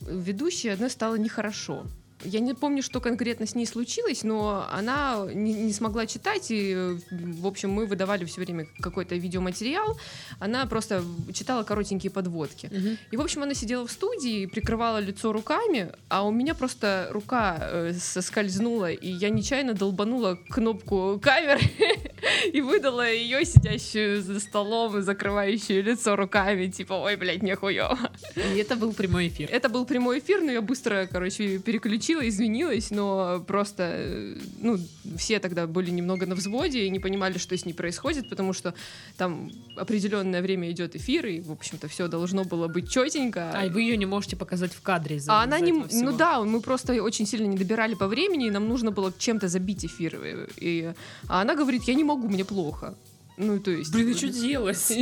ведущей 0.00 0.68
одной 0.68 0.90
стало 0.90 1.14
нехорошо. 1.14 1.86
Я 2.24 2.40
не 2.40 2.54
помню, 2.54 2.82
что 2.82 3.00
конкретно 3.00 3.46
с 3.46 3.54
ней 3.54 3.66
случилось, 3.66 4.24
но 4.24 4.66
она 4.72 5.26
не, 5.32 5.52
не 5.52 5.72
смогла 5.72 6.06
читать, 6.06 6.46
и, 6.50 6.96
в 7.10 7.46
общем, 7.46 7.70
мы 7.70 7.86
выдавали 7.86 8.24
все 8.24 8.40
время 8.40 8.66
какой-то 8.80 9.14
видеоматериал. 9.14 9.98
Она 10.38 10.66
просто 10.66 11.02
читала 11.32 11.62
коротенькие 11.62 12.10
подводки. 12.10 12.66
Мгм. 12.72 12.98
И, 13.10 13.16
в 13.16 13.20
общем, 13.20 13.42
она 13.42 13.54
сидела 13.54 13.86
в 13.86 13.90
студии, 13.90 14.46
прикрывала 14.46 14.98
лицо 14.98 15.32
руками, 15.32 15.92
а 16.08 16.26
у 16.26 16.30
меня 16.30 16.54
просто 16.54 17.08
рука 17.10 17.58
э, 17.60 17.92
соскользнула, 17.92 18.90
и 18.90 19.08
я 19.08 19.30
нечаянно 19.30 19.74
долбанула 19.74 20.38
кнопку 20.48 21.20
камеры 21.22 21.60
и 22.52 22.60
выдала 22.60 23.10
ее, 23.10 23.44
сидящую 23.44 24.22
за 24.22 24.40
столом, 24.40 24.98
и 24.98 25.02
закрывающую 25.02 25.82
лицо 25.82 26.16
руками, 26.16 26.68
типа, 26.68 26.94
ой, 26.94 27.16
блядь, 27.16 27.42
нехуево. 27.42 27.98
И 28.36 28.58
это 28.58 28.76
был 28.76 28.92
прямой 28.92 29.28
эфир. 29.28 29.48
Это 29.50 29.68
был 29.68 29.84
прямой 29.84 30.18
эфир, 30.18 30.40
но 30.40 30.50
я 30.50 30.62
быстро, 30.62 31.08
короче, 31.10 31.58
переключила, 31.58 32.13
извинилась, 32.20 32.90
но 32.90 33.42
просто, 33.46 33.82
э, 33.82 34.36
ну, 34.60 34.78
все 35.16 35.38
тогда 35.38 35.66
были 35.66 35.90
немного 35.90 36.26
на 36.26 36.34
взводе 36.34 36.84
и 36.86 36.90
не 36.90 36.98
понимали, 37.00 37.38
что 37.38 37.56
с 37.56 37.64
ней 37.64 37.72
происходит, 37.72 38.28
потому 38.28 38.52
что 38.52 38.74
там 39.16 39.50
определенное 39.76 40.42
время 40.42 40.70
идет 40.70 40.96
эфир, 40.96 41.26
и, 41.26 41.40
в 41.40 41.50
общем-то, 41.52 41.88
все 41.88 42.08
должно 42.08 42.44
было 42.44 42.68
быть 42.68 42.90
четенько. 42.90 43.50
А 43.54 43.66
и 43.66 43.70
вы 43.70 43.82
ее 43.82 43.96
не 43.96 44.06
можете 44.06 44.36
показать 44.36 44.72
в 44.72 44.80
кадре 44.82 45.16
из-за 45.16 45.32
А 45.32 45.42
она 45.42 45.60
не... 45.60 45.72
всего. 45.72 46.10
Ну 46.10 46.16
да, 46.16 46.42
мы 46.42 46.60
просто 46.60 47.02
очень 47.02 47.26
сильно 47.26 47.46
не 47.46 47.56
добирали 47.56 47.94
по 47.94 48.06
времени, 48.06 48.46
и 48.46 48.50
нам 48.50 48.68
нужно 48.68 48.90
было 48.90 49.12
чем-то 49.16 49.48
забить 49.48 49.84
эфир. 49.84 50.16
И, 50.24 50.46
и- 50.60 50.92
а 51.28 51.40
она 51.42 51.54
говорит, 51.54 51.82
я 51.84 51.94
не 51.94 52.04
могу, 52.04 52.28
мне 52.28 52.44
плохо. 52.44 52.94
Ну, 53.36 53.58
то 53.58 53.70
есть... 53.72 53.92
Блин, 53.92 54.10
и 54.10 54.14
что 54.14 54.28
делать? 54.28 54.92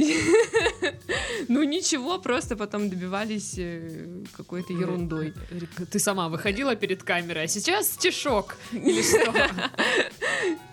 Ну 1.48 1.62
ничего, 1.64 2.18
просто 2.18 2.56
потом 2.56 2.88
добивались 2.88 3.54
э, 3.56 4.24
какой-то 4.32 4.72
ерундой. 4.72 5.34
Ты 5.90 5.98
сама 5.98 6.28
выходила 6.28 6.76
перед 6.76 7.02
камерой, 7.02 7.44
а 7.44 7.48
сейчас 7.48 7.88
стишок. 7.92 8.56
Или 8.72 9.02
что? 9.02 9.34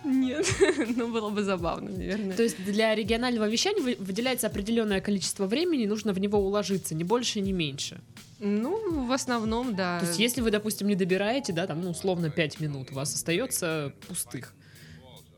Нет, 0.04 0.46
ну 0.96 1.12
было 1.12 1.30
бы 1.30 1.42
забавно, 1.42 1.90
наверное. 1.90 2.36
То 2.36 2.42
есть 2.42 2.62
для 2.64 2.94
регионального 2.94 3.48
вещания 3.48 3.82
вы- 3.82 3.96
выделяется 3.98 4.46
определенное 4.46 5.00
количество 5.00 5.46
времени, 5.46 5.86
нужно 5.86 6.12
в 6.12 6.18
него 6.20 6.38
уложиться, 6.38 6.94
ни 6.94 7.02
больше, 7.04 7.40
ни 7.40 7.52
меньше. 7.52 8.00
Ну, 8.38 9.04
в 9.06 9.12
основном, 9.12 9.74
да. 9.74 10.00
То 10.00 10.06
есть 10.06 10.18
если 10.18 10.40
вы, 10.40 10.50
допустим, 10.50 10.86
не 10.88 10.94
добираете, 10.94 11.52
да, 11.52 11.66
там, 11.66 11.82
ну, 11.82 11.90
условно, 11.90 12.30
5 12.30 12.60
минут, 12.60 12.90
у 12.90 12.94
вас 12.94 13.14
остается 13.14 13.92
пустых, 14.08 14.54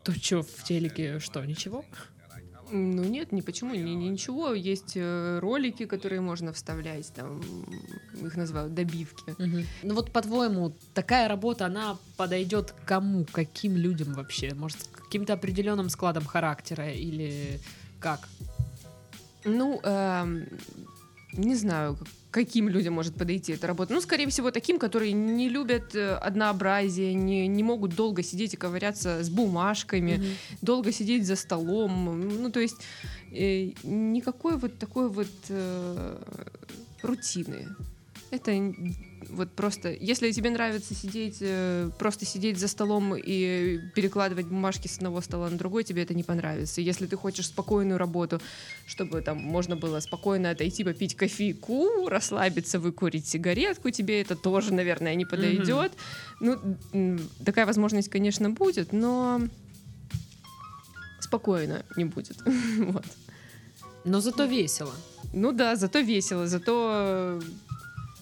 то 0.05 0.13
что, 0.13 0.43
в 0.43 0.65
телеке 0.65 1.19
что, 1.19 1.45
ничего? 1.45 1.85
Ну 2.75 3.05
нет, 3.05 3.33
ни 3.33 3.43
почему, 3.43 3.75
ни, 3.75 3.79
ни- 3.81 4.09
ничего. 4.11 4.55
Есть 4.55 4.93
э, 4.97 5.39
ролики, 5.41 5.85
которые 5.85 6.23
можно 6.23 6.55
вставлять, 6.55 7.13
там 7.13 7.43
их 8.25 8.35
называют 8.35 8.73
добивки. 8.73 9.35
Ну 9.83 9.95
вот, 9.95 10.11
по-твоему, 10.11 10.73
такая 10.95 11.29
работа, 11.29 11.67
она 11.67 11.99
подойдет 12.17 12.75
кому, 12.87 13.27
каким 13.31 13.77
людям 13.77 14.15
вообще? 14.15 14.55
Может, 14.55 14.79
каким-то 14.91 15.35
определенным 15.35 15.91
складом 15.91 16.25
характера 16.25 16.91
или 16.91 17.61
как? 18.01 18.27
Ну, 19.45 19.79
эм, 19.83 20.47
не 21.35 21.55
знаю, 21.57 21.99
каким 22.33 22.69
людям 22.69 22.95
может 22.95 23.15
подойти 23.15 23.53
эта 23.53 23.67
работа. 23.67 23.93
Ну, 23.93 24.01
скорее 24.01 24.27
всего, 24.27 24.51
таким, 24.51 24.79
которые 24.79 25.13
не 25.13 25.49
любят 25.51 25.95
э, 25.95 26.15
однообразие, 26.15 27.15
не, 27.15 27.47
не 27.47 27.63
могут 27.63 27.95
долго 27.95 28.23
сидеть 28.23 28.55
и 28.55 28.57
ковыряться 28.57 29.23
с 29.23 29.29
бумажками, 29.29 30.17
Мгм. 30.17 30.27
долго 30.63 30.93
сидеть 30.93 31.27
за 31.27 31.37
столом. 31.37 32.21
Ну, 32.43 32.51
то 32.51 32.61
есть 32.61 32.77
э, 33.31 33.73
никакой 33.85 34.57
вот 34.57 34.79
такой 34.79 35.09
вот 35.11 35.29
э, 35.51 36.19
рутины. 37.03 37.69
Это 38.31 38.51
вот 39.33 39.51
просто, 39.53 39.91
если 39.93 40.31
тебе 40.33 40.51
нравится 40.51 40.95
сидеть, 40.95 41.39
э, 41.41 41.91
просто 41.99 42.25
сидеть 42.25 42.59
за 42.59 42.69
столом 42.69 43.15
и 43.17 43.81
перекладывать 43.95 44.47
бумажки 44.47 44.89
с 44.89 44.97
одного 44.97 45.21
стола 45.21 45.49
на 45.51 45.57
другой, 45.57 45.85
тебе 45.85 46.03
это 46.03 46.15
не 46.15 46.23
понравится. 46.23 46.81
Если 46.81 47.07
ты 47.07 47.17
хочешь 47.17 47.47
спокойную 47.47 47.99
работу, 47.99 48.41
чтобы 48.87 49.21
там 49.23 49.39
можно 49.39 49.77
было 49.77 50.01
спокойно 50.01 50.51
отойти, 50.51 50.85
попить 50.85 51.17
кофейку, 51.17 52.09
расслабиться, 52.09 52.79
выкурить 52.79 53.27
сигаретку, 53.27 53.91
тебе 53.91 54.21
это 54.21 54.37
тоже, 54.37 54.73
наверное, 54.73 55.15
не 55.15 55.25
подойдет. 55.25 55.93
Ну, 56.41 56.59
м, 56.93 57.21
такая 57.45 57.67
возможность, 57.67 58.11
конечно, 58.11 58.51
будет, 58.51 58.93
но 58.93 59.41
спокойно 61.21 61.85
не 61.97 62.05
будет. 62.05 62.37
Вот. 62.79 63.05
Но 64.05 64.21
зато 64.21 64.45
весело. 64.47 64.93
Ну 65.33 65.53
да, 65.53 65.77
зато 65.77 66.01
весело, 66.01 66.47
зато 66.49 67.41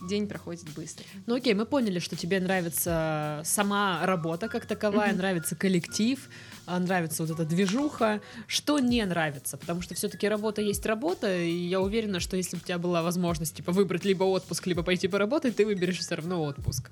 день 0.06 0.26
проходит 0.26 0.68
быстро. 0.74 1.04
Ну 1.26 1.34
окей, 1.36 1.54
мы 1.54 1.66
поняли, 1.66 1.98
что 1.98 2.16
тебе 2.16 2.40
нравится 2.40 3.42
сама 3.44 4.04
работа 4.06 4.48
как 4.48 4.66
таковая, 4.66 5.10
Мгм. 5.10 5.18
нравится 5.18 5.54
коллектив, 5.56 6.28
а, 6.66 6.78
нравится 6.78 7.22
вот 7.24 7.32
эта 7.32 7.44
движуха. 7.44 8.20
Что 8.46 8.78
не 8.78 9.04
нравится? 9.04 9.56
Потому 9.56 9.82
что 9.82 9.94
все-таки 9.94 10.28
работа 10.28 10.62
есть 10.62 10.86
работа, 10.86 11.36
и 11.42 11.50
я 11.52 11.80
уверена, 11.80 12.20
что 12.20 12.36
если 12.36 12.56
бы 12.56 12.62
у 12.62 12.66
тебя 12.66 12.78
была 12.78 13.02
возможность 13.02 13.54
типа 13.56 13.72
выбрать 13.72 14.04
либо 14.04 14.24
отпуск, 14.24 14.66
либо 14.66 14.82
пойти 14.82 15.08
поработать, 15.08 15.56
ты 15.56 15.64
выберешь 15.66 15.98
все 15.98 16.14
равно 16.16 16.42
отпуск. 16.42 16.90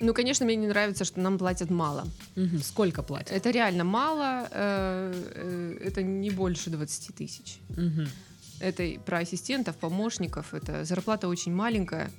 Ну, 0.00 0.12
конечно, 0.12 0.44
мне 0.44 0.56
не 0.56 0.66
нравится, 0.66 1.04
что 1.04 1.20
нам 1.20 1.38
платят 1.38 1.70
мало. 1.70 2.04
Мгм. 2.34 2.60
Сколько 2.62 3.02
платят? 3.02 3.30
Это 3.30 3.50
реально 3.50 3.84
мало, 3.84 4.48
э, 4.50 5.12
э, 5.34 5.78
это 5.86 6.02
не 6.02 6.30
больше 6.30 6.68
20 6.70 7.12
тысяч. 7.14 7.58
Мгм. 7.70 8.08
Это 8.60 8.88
про 9.04 9.18
ассистентов, 9.18 9.76
помощников, 9.76 10.54
это 10.54 10.84
зарплата 10.84 11.28
очень 11.28 11.52
маленькая. 11.52 12.10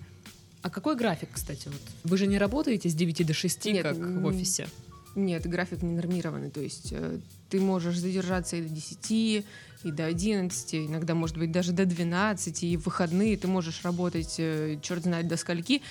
А 0.62 0.70
какой 0.70 0.96
график, 0.96 1.30
кстати? 1.34 1.68
Вот? 1.68 1.82
Вы 2.04 2.18
же 2.18 2.28
не 2.28 2.38
работаете 2.38 2.90
с 2.90 2.94
9 2.94 3.26
до 3.26 3.34
6, 3.34 3.66
Нет, 3.66 3.84
как 3.84 3.98
в 3.98 4.26
офисе? 4.26 4.68
Нет, 5.16 5.48
график 5.48 5.82
не 5.82 5.94
нормированный, 5.96 6.50
то 6.50 6.60
есть 6.60 6.90
э, 6.92 7.20
ты 7.50 7.62
можешь 7.62 7.98
задержаться 7.98 8.58
и 8.58 8.62
до 8.62 8.68
10, 8.68 9.12
и 9.12 9.92
до 9.92 10.06
11, 10.08 10.76
иногда, 10.76 11.14
может 11.16 11.38
быть, 11.38 11.52
даже 11.54 11.72
до 11.72 11.86
12, 11.86 12.64
и 12.64 12.76
в 12.76 12.86
выходные 12.86 13.38
ты 13.38 13.48
можешь 13.48 13.86
работать 13.86 14.36
э, 14.40 14.78
черт 14.82 15.04
знает 15.04 15.28
до 15.30 15.38
скольки, 15.38 15.82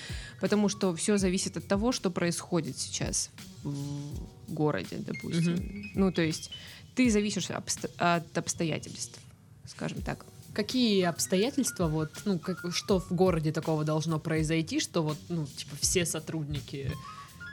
потому 0.41 0.69
что 0.69 0.93
все 0.95 1.17
зависит 1.17 1.57
от 1.57 1.67
того, 1.67 1.91
что 1.91 2.11
происходит 2.11 2.77
сейчас 2.77 3.31
в 3.63 4.53
городе, 4.53 4.97
допустим. 4.99 5.89
Ну, 5.95 6.11
то 6.11 6.21
есть 6.21 6.51
ты 6.93 7.09
зависишь 7.09 7.49
обсто- 7.49 7.89
от 7.97 8.37
обстоятельств, 8.37 9.19
скажем 9.65 10.01
так. 10.01 10.25
Какие 10.55 11.03
обстоятельства, 11.03 11.87
вот, 11.87 12.09
ну, 12.25 12.39
как, 12.39 12.65
что 12.71 12.99
в 12.99 13.11
городе 13.11 13.51
такого 13.51 13.83
должно 13.83 14.19
произойти, 14.19 14.79
что 14.79 15.03
вот, 15.03 15.17
ну, 15.29 15.45
типа, 15.45 15.75
все 15.81 16.05
сотрудники 16.05 16.91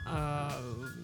а, 0.05 0.51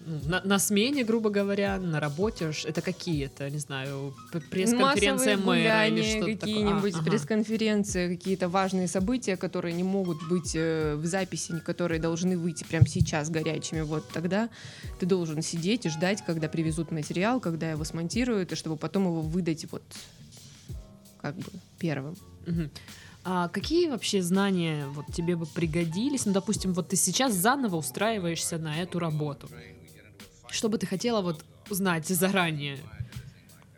ну, 0.06 0.20
на, 0.28 0.42
на 0.44 0.58
смене, 0.58 1.04
грубо 1.04 1.30
говоря, 1.30 1.78
на 1.78 2.00
работе, 2.00 2.52
это 2.64 2.82
какие 2.82 3.26
это, 3.26 3.48
не 3.48 3.58
знаю, 3.58 4.14
пресс-конференция 4.50 5.38
мэра 5.38 5.86
или 5.86 6.02
что-то 6.02 6.36
какие-нибудь? 6.36 6.94
А, 6.94 6.98
ага. 6.98 7.10
пресс-конференции, 7.10 8.16
какие-то 8.16 8.48
важные 8.48 8.88
события, 8.88 9.36
которые 9.36 9.74
не 9.74 9.84
могут 9.84 10.18
быть 10.28 10.52
э, 10.54 10.96
в 10.96 11.06
записи, 11.06 11.60
которые 11.64 11.98
должны 11.98 12.36
выйти 12.36 12.64
прямо 12.64 12.86
сейчас 12.86 13.30
горячими. 13.30 13.80
Вот 13.80 14.06
тогда 14.08 14.50
ты 14.98 15.06
должен 15.06 15.40
сидеть 15.40 15.86
и 15.86 15.88
ждать, 15.88 16.22
когда 16.26 16.48
привезут 16.48 16.90
материал, 16.90 17.40
когда 17.40 17.70
его 17.70 17.84
смонтируют, 17.84 18.52
и 18.52 18.54
чтобы 18.54 18.76
потом 18.76 19.04
его 19.04 19.22
выдать 19.22 19.66
вот 19.72 19.82
как 21.20 21.36
бы 21.36 21.44
первым. 21.78 22.16
А 23.22 23.48
какие 23.48 23.88
вообще 23.88 24.22
знания 24.22 24.86
вот 24.94 25.06
тебе 25.12 25.36
бы 25.36 25.44
пригодились? 25.46 26.24
Ну, 26.24 26.32
допустим, 26.32 26.72
вот 26.72 26.88
ты 26.88 26.96
сейчас 26.96 27.34
заново 27.34 27.76
устраиваешься 27.76 28.56
на 28.58 28.80
эту 28.80 28.98
работу. 28.98 29.48
Что 30.48 30.68
бы 30.70 30.78
ты 30.78 30.86
хотела 30.86 31.20
вот 31.20 31.44
узнать 31.68 32.06
заранее, 32.08 32.78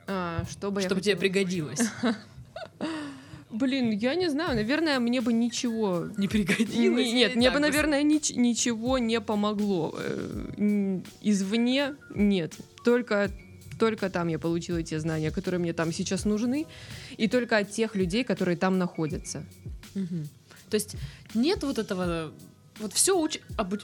А, 0.06 0.44
чтобы 0.50 0.80
чтобы 0.80 1.00
тебе 1.00 1.14
хотела- 1.16 1.20
пригодилось? 1.20 1.80
Блин, 3.50 3.90
я 3.90 4.14
не 4.14 4.30
знаю, 4.30 4.54
наверное, 4.56 4.98
мне 4.98 5.20
бы 5.20 5.30
ничего 5.34 6.06
Не 6.16 6.26
пригодилось? 6.26 7.06
Не- 7.06 7.12
Нет, 7.12 7.36
мне 7.36 7.50
бы, 7.50 7.58
наверное, 7.58 8.02
нич- 8.02 8.34
ничего 8.34 8.96
не 8.96 9.20
помогло. 9.20 9.94
Э, 9.98 11.00
Извне 11.20 11.94
нет. 12.14 12.54
Только, 12.82 13.30
только 13.82 14.10
там 14.10 14.28
я 14.28 14.38
получила 14.38 14.80
те 14.84 15.00
знания, 15.00 15.32
которые 15.32 15.58
мне 15.58 15.72
там 15.72 15.92
сейчас 15.92 16.24
нужны, 16.24 16.66
и 17.16 17.26
только 17.26 17.58
от 17.58 17.72
тех 17.72 17.96
людей, 17.96 18.22
которые 18.22 18.56
там 18.56 18.78
находятся. 18.78 19.44
Мгм. 19.94 20.28
То 20.70 20.76
есть 20.76 20.94
нет 21.34 21.64
вот 21.64 21.78
этого, 21.78 22.32
вот 22.78 22.92
все 22.92 23.28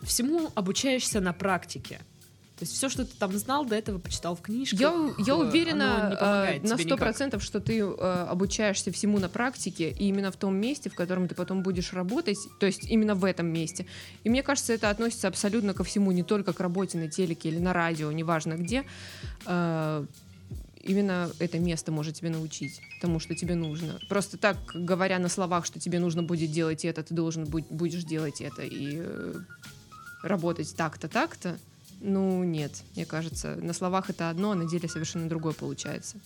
всему 0.04 0.52
обучаешься 0.54 1.20
на 1.20 1.32
практике. 1.32 1.98
То 2.58 2.64
есть 2.64 2.72
все, 2.74 2.88
что 2.88 3.04
ты 3.04 3.12
там 3.16 3.30
знал, 3.38 3.64
до 3.64 3.76
этого 3.76 3.98
почитал 3.98 4.34
в 4.34 4.40
книжках. 4.40 4.80
Я, 4.80 4.88
я 5.18 5.34
э, 5.34 5.36
уверена 5.36 6.08
не 6.10 6.16
помогает 6.16 6.64
э, 6.64 6.68
на 6.68 6.76
сто 6.76 6.96
процентов, 6.96 7.42
что 7.44 7.60
ты 7.60 7.78
э, 7.78 8.26
обучаешься 8.28 8.90
всему 8.90 9.20
на 9.20 9.28
практике, 9.28 9.90
и 9.90 10.08
именно 10.08 10.32
в 10.32 10.36
том 10.36 10.56
месте, 10.56 10.90
в 10.90 10.94
котором 10.96 11.28
ты 11.28 11.36
потом 11.36 11.62
будешь 11.62 11.92
работать, 11.92 12.38
то 12.58 12.66
есть 12.66 12.90
именно 12.90 13.14
в 13.14 13.24
этом 13.24 13.46
месте. 13.46 13.86
И 14.24 14.28
мне 14.28 14.42
кажется, 14.42 14.72
это 14.72 14.90
относится 14.90 15.28
абсолютно 15.28 15.72
ко 15.72 15.84
всему, 15.84 16.10
не 16.10 16.24
только 16.24 16.52
к 16.52 16.58
работе 16.58 16.98
на 16.98 17.08
телеке 17.08 17.48
или 17.48 17.60
на 17.60 17.72
радио, 17.72 18.10
неважно 18.10 18.54
где. 18.54 18.84
Именно 19.44 21.30
это 21.38 21.58
место 21.58 21.92
может 21.92 22.14
тебе 22.14 22.30
научить 22.30 22.80
тому, 23.00 23.20
что 23.20 23.34
тебе 23.34 23.54
нужно. 23.54 24.00
Просто 24.08 24.36
так, 24.36 24.56
говоря 24.74 25.18
на 25.18 25.28
словах, 25.28 25.64
что 25.66 25.78
тебе 25.78 26.00
нужно 26.00 26.22
будет 26.22 26.50
делать 26.50 26.84
это, 26.84 27.02
ты 27.02 27.14
должен 27.14 27.44
будь- 27.44 27.68
будешь 27.68 28.04
делать 28.04 28.40
это 28.40 28.62
и 28.62 29.02
работать 30.22 30.74
так-то, 30.76 31.08
так-то. 31.08 31.58
Ну, 32.00 32.44
нет, 32.44 32.84
мне 32.94 33.04
кажется, 33.04 33.56
на 33.56 33.72
словах 33.72 34.08
это 34.08 34.30
одно, 34.30 34.52
а 34.52 34.54
на 34.54 34.68
деле 34.68 34.88
совершенно 34.88 35.28
другое 35.28 35.52
получается. 35.52 36.18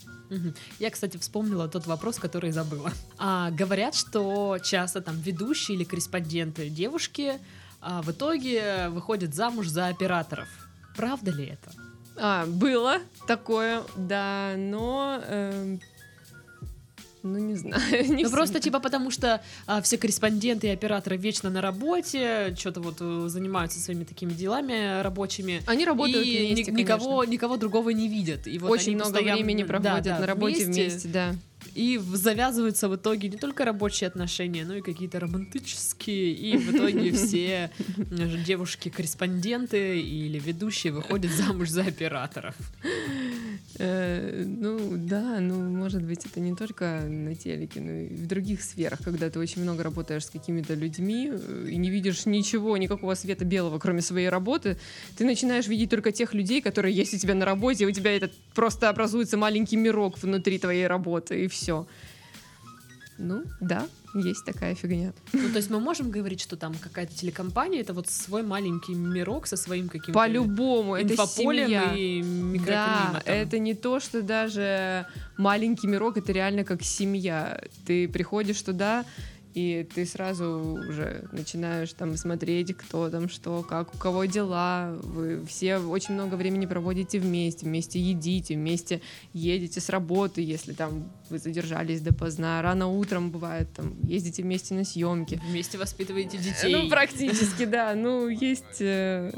Я, 0.78 0.90
кстати, 0.90 1.16
вспомнила 1.16 1.68
тот 1.68 1.86
вопрос, 1.86 2.18
который 2.18 2.50
забыла. 2.52 2.92
А, 3.18 3.50
говорят, 3.50 3.94
что 3.94 4.58
часто 4.62 5.00
там 5.00 5.18
ведущие 5.18 5.76
или 5.76 5.84
корреспонденты 5.84 6.68
девушки 6.68 7.38
а, 7.80 8.02
в 8.02 8.10
итоге 8.10 8.88
выходят 8.90 9.34
замуж 9.34 9.68
за 9.68 9.88
операторов. 9.88 10.48
Правда 10.96 11.30
ли 11.30 11.46
это? 11.46 11.72
А, 12.16 12.46
было 12.46 12.98
такое, 13.26 13.82
да, 13.96 14.54
но... 14.56 15.20
эм, 15.26 15.80
ну, 17.22 17.38
не 17.38 17.54
знаю. 17.54 17.82
не 18.08 18.24
Ну 18.24 18.30
просто 18.30 18.60
типа 18.60 18.80
потому 18.80 19.10
что 19.10 19.40
а, 19.66 19.80
все 19.82 19.98
корреспонденты 19.98 20.66
и 20.66 20.70
операторы 20.70 21.16
вечно 21.16 21.50
на 21.50 21.60
работе, 21.60 22.54
что-то 22.58 22.80
вот 22.80 22.96
э, 23.00 23.28
занимаются 23.28 23.78
своими 23.80 24.04
такими 24.04 24.32
делами 24.32 25.02
рабочими. 25.02 25.62
Они 25.66 25.84
работают 25.84 26.26
и 26.26 26.48
ни- 26.48 26.54
вместе, 26.54 26.72
никого, 26.72 27.18
конечно. 27.20 27.32
никого 27.32 27.56
другого 27.56 27.90
не 27.90 28.08
видят. 28.08 28.46
И 28.46 28.58
вот 28.58 28.70
Очень 28.70 28.94
много 28.96 29.12
постоянно- 29.12 29.36
времени 29.36 29.62
да, 29.62 29.68
проводят 29.68 30.04
да, 30.04 30.18
на 30.18 30.26
работе 30.26 30.64
вместе, 30.64 31.08
да. 31.08 31.34
И 31.74 31.98
завязываются 31.98 32.88
в 32.88 32.96
итоге 32.96 33.28
не 33.28 33.36
только 33.36 33.64
рабочие 33.64 34.08
отношения, 34.08 34.64
но 34.64 34.74
и 34.74 34.82
какие-то 34.82 35.20
романтические. 35.20 36.32
И 36.32 36.56
в 36.56 36.74
итоге 36.74 37.12
все 37.12 37.70
э, 37.96 38.44
девушки-корреспонденты 38.44 40.00
или 40.00 40.38
ведущие 40.38 40.92
выходят 40.92 41.30
замуж 41.32 41.68
за 41.70 41.82
операторов. 41.82 42.56
Э, 43.78 44.44
ну, 44.46 44.96
да, 44.96 45.40
ну, 45.40 45.54
может 45.70 46.02
быть, 46.02 46.26
это 46.26 46.40
не 46.40 46.54
только 46.54 47.04
на 47.06 47.34
телеке, 47.34 47.80
но 47.80 47.92
и 47.92 48.08
в 48.08 48.26
других 48.26 48.62
сферах, 48.62 49.00
когда 49.02 49.30
ты 49.30 49.38
очень 49.38 49.62
много 49.62 49.82
работаешь 49.82 50.26
с 50.26 50.30
какими-то 50.30 50.74
людьми 50.74 51.30
э, 51.32 51.68
и 51.70 51.76
не 51.76 51.90
видишь 51.90 52.26
ничего, 52.26 52.76
никакого 52.76 53.14
света 53.14 53.44
белого, 53.44 53.78
кроме 53.78 54.02
своей 54.02 54.28
работы, 54.28 54.76
ты 55.16 55.24
начинаешь 55.24 55.68
видеть 55.68 55.90
только 55.90 56.12
тех 56.12 56.34
людей, 56.34 56.60
которые 56.60 56.94
есть 56.94 57.14
у 57.14 57.18
тебя 57.18 57.34
на 57.34 57.46
работе, 57.46 57.84
и 57.84 57.86
у 57.86 57.90
тебя 57.90 58.14
этот 58.14 58.32
просто 58.54 58.88
образуется 58.90 59.36
маленький 59.36 59.76
мирок 59.76 60.18
внутри 60.22 60.58
твоей 60.58 60.86
работы, 60.86 61.44
и 61.44 61.48
все. 61.48 61.86
Ну, 63.18 63.44
да, 63.60 63.86
есть 64.14 64.44
такая 64.44 64.74
фигня. 64.74 65.12
Ну, 65.32 65.48
то 65.50 65.56
есть 65.56 65.70
мы 65.70 65.80
можем 65.80 66.10
говорить, 66.10 66.40
что 66.40 66.56
там 66.56 66.74
какая-то 66.74 67.14
телекомпания, 67.14 67.80
это 67.80 67.94
вот 67.94 68.08
свой 68.08 68.42
маленький 68.42 68.94
мирок 68.94 69.46
со 69.46 69.56
своим 69.56 69.88
каким-то 69.88 70.12
По-любому, 70.12 70.96
это 70.96 71.16
семья. 71.26 71.92
и 71.94 72.22
Да, 72.66 73.22
это 73.24 73.58
не 73.58 73.74
то, 73.74 74.00
что 74.00 74.22
даже 74.22 75.06
маленький 75.38 75.86
мирок, 75.86 76.16
это 76.16 76.32
реально 76.32 76.64
как 76.64 76.82
семья. 76.82 77.60
Ты 77.86 78.08
приходишь 78.08 78.60
туда, 78.62 79.04
и 79.54 79.86
ты 79.94 80.06
сразу 80.06 80.78
уже 80.88 81.24
начинаешь 81.32 81.92
там 81.92 82.16
смотреть, 82.16 82.76
кто 82.76 83.10
там 83.10 83.28
что, 83.28 83.62
как 83.62 83.94
у 83.94 83.98
кого 83.98 84.24
дела. 84.24 84.96
Вы 85.02 85.44
все 85.46 85.78
очень 85.78 86.14
много 86.14 86.36
времени 86.36 86.66
проводите 86.66 87.18
вместе, 87.18 87.66
вместе 87.66 88.00
едите, 88.00 88.54
вместе 88.54 89.00
едете 89.32 89.80
с 89.80 89.88
работы, 89.88 90.40
если 90.42 90.72
там 90.72 91.10
вы 91.28 91.38
задержались 91.38 92.00
допоздна. 92.00 92.62
Рано 92.62 92.88
утром 92.88 93.30
бывает, 93.30 93.68
там 93.74 93.94
ездите 94.02 94.42
вместе 94.42 94.74
на 94.74 94.84
съемки. 94.84 95.40
Вместе 95.48 95.78
воспитываете 95.78 96.38
детей. 96.38 96.74
Ну, 96.74 96.88
практически, 96.88 97.64
да. 97.64 97.94
Ну, 97.94 98.28
есть, 98.28 98.80
э, 98.80 99.32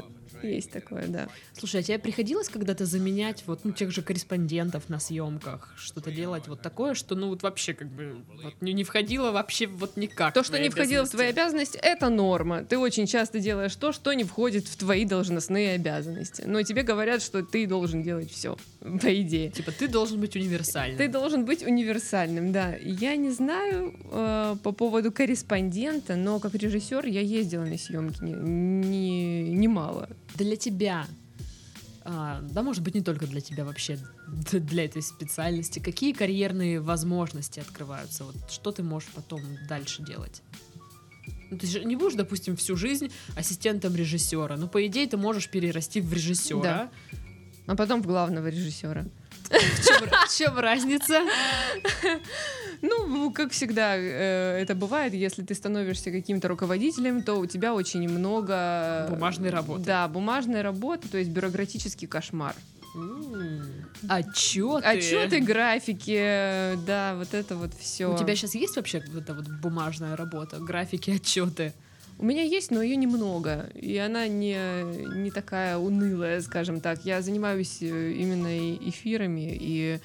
есть 0.47 0.71
такое, 0.71 1.07
да. 1.07 1.27
Слушай, 1.53 1.81
а 1.81 1.83
тебе 1.83 1.99
приходилось 1.99 2.49
когда-то 2.49 2.85
заменять 2.85 3.43
вот 3.45 3.63
ну, 3.63 3.71
тех 3.71 3.91
же 3.91 4.01
корреспондентов 4.01 4.89
на 4.89 4.99
съемках, 4.99 5.73
что-то 5.77 6.11
делать 6.11 6.47
вот 6.47 6.61
такое, 6.61 6.93
что 6.93 7.15
ну 7.15 7.29
вот 7.29 7.43
вообще 7.43 7.73
как 7.73 7.87
бы 7.89 8.23
вот, 8.43 8.53
не, 8.61 8.73
не 8.73 8.83
входило 8.83 9.31
вообще 9.31 9.67
вот 9.67 9.97
никак. 9.97 10.33
То, 10.33 10.43
что 10.43 10.59
не 10.59 10.69
входило 10.69 11.05
в 11.05 11.09
твои 11.09 11.27
обязанности. 11.27 11.79
это 11.81 12.09
норма. 12.09 12.63
Ты 12.63 12.77
очень 12.77 13.07
часто 13.07 13.39
делаешь 13.39 13.75
то, 13.75 13.91
что 13.91 14.13
не 14.13 14.23
входит 14.23 14.67
в 14.67 14.75
твои 14.77 15.05
должностные 15.05 15.75
обязанности. 15.75 16.43
Но 16.45 16.61
тебе 16.63 16.83
говорят, 16.83 17.21
что 17.21 17.43
ты 17.43 17.67
должен 17.67 18.03
делать 18.03 18.31
все, 18.31 18.57
по 18.79 19.21
идее. 19.21 19.51
Типа 19.51 19.71
ты 19.71 19.87
должен 19.87 20.19
быть 20.19 20.35
универсальным. 20.35 20.97
Ты 20.97 21.07
должен 21.07 21.45
быть 21.45 21.63
универсальным, 21.63 22.51
да. 22.51 22.75
Я 22.81 23.15
не 23.15 23.31
знаю 23.31 23.93
э, 24.11 24.55
по 24.63 24.71
поводу 24.71 25.11
корреспондента, 25.11 26.15
но 26.15 26.39
как 26.39 26.55
режиссер 26.55 27.05
я 27.05 27.21
ездила 27.21 27.63
на 27.65 27.77
съемки 27.77 28.23
не, 28.23 28.33
не- 28.33 29.51
немало. 29.51 30.09
Для 30.35 30.55
тебя, 30.55 31.07
а, 32.03 32.41
да, 32.41 32.61
может 32.61 32.83
быть, 32.83 32.95
не 32.95 33.01
только 33.01 33.25
для 33.27 33.41
тебя 33.41 33.65
вообще, 33.65 33.97
для 34.51 34.85
этой 34.85 35.01
специальности, 35.01 35.79
какие 35.79 36.13
карьерные 36.13 36.79
возможности 36.81 37.59
открываются? 37.59 38.25
Вот 38.25 38.35
что 38.49 38.71
ты 38.71 38.83
можешь 38.83 39.09
потом 39.09 39.41
дальше 39.67 40.03
делать? 40.03 40.41
Ну, 41.49 41.57
ты 41.57 41.67
же 41.67 41.83
не 41.85 41.95
будешь, 41.95 42.15
допустим, 42.15 42.55
всю 42.57 42.75
жизнь 42.75 43.11
ассистентом 43.35 43.95
режиссера. 43.95 44.57
Ну, 44.57 44.67
по 44.67 44.85
идее, 44.85 45.07
ты 45.07 45.17
можешь 45.17 45.49
перерасти 45.49 46.01
в 46.01 46.11
режиссера. 46.11 46.61
Да. 46.61 46.91
А 47.67 47.75
потом 47.75 48.01
в 48.01 48.07
главного 48.07 48.47
режиссера. 48.47 49.05
В 49.49 50.37
чем, 50.37 50.57
разница? 50.57 51.21
Ну, 52.81 53.31
как 53.31 53.51
всегда, 53.51 53.95
э, 53.95 54.59
это 54.61 54.75
бывает, 54.75 55.13
если 55.13 55.41
ты 55.41 55.55
становишься 55.55 56.11
каким-то 56.11 56.47
руководителем, 56.49 57.23
то 57.23 57.35
у 57.35 57.45
тебя 57.45 57.73
очень 57.73 58.07
много... 58.07 59.07
Бумажной 59.09 59.49
работы. 59.49 59.83
Да, 59.83 60.07
бумажной 60.07 60.61
работы, 60.61 61.07
то 61.07 61.17
есть 61.17 61.31
бюрократический 61.31 62.07
кошмар. 62.07 62.53
Отчеты. 64.07 64.85
Отчеты, 64.85 65.39
графики, 65.39 66.77
да, 66.85 67.15
вот 67.15 67.33
это 67.33 67.55
вот 67.55 67.73
все. 67.73 68.13
У 68.13 68.17
тебя 68.17 68.35
сейчас 68.35 68.55
есть 68.55 68.75
вообще 68.75 69.03
вот 69.07 69.23
эта 69.23 69.33
вот 69.33 69.47
бумажная 69.47 70.15
работа, 70.15 70.59
графики, 70.59 71.11
отчеты? 71.11 71.73
У 72.17 72.25
меня 72.25 72.43
есть, 72.43 72.71
но 72.71 72.81
ее 72.81 72.95
немного, 72.95 73.69
и 73.73 73.97
она 73.97 74.27
не, 74.27 74.57
не 75.17 75.31
такая 75.31 75.77
унылая, 75.77 76.41
скажем 76.41 76.79
так. 76.79 77.03
Я 77.05 77.21
занимаюсь 77.21 77.81
э, 77.81 78.11
именно 78.13 78.73
эфирами, 78.89 79.57
и 79.59 79.99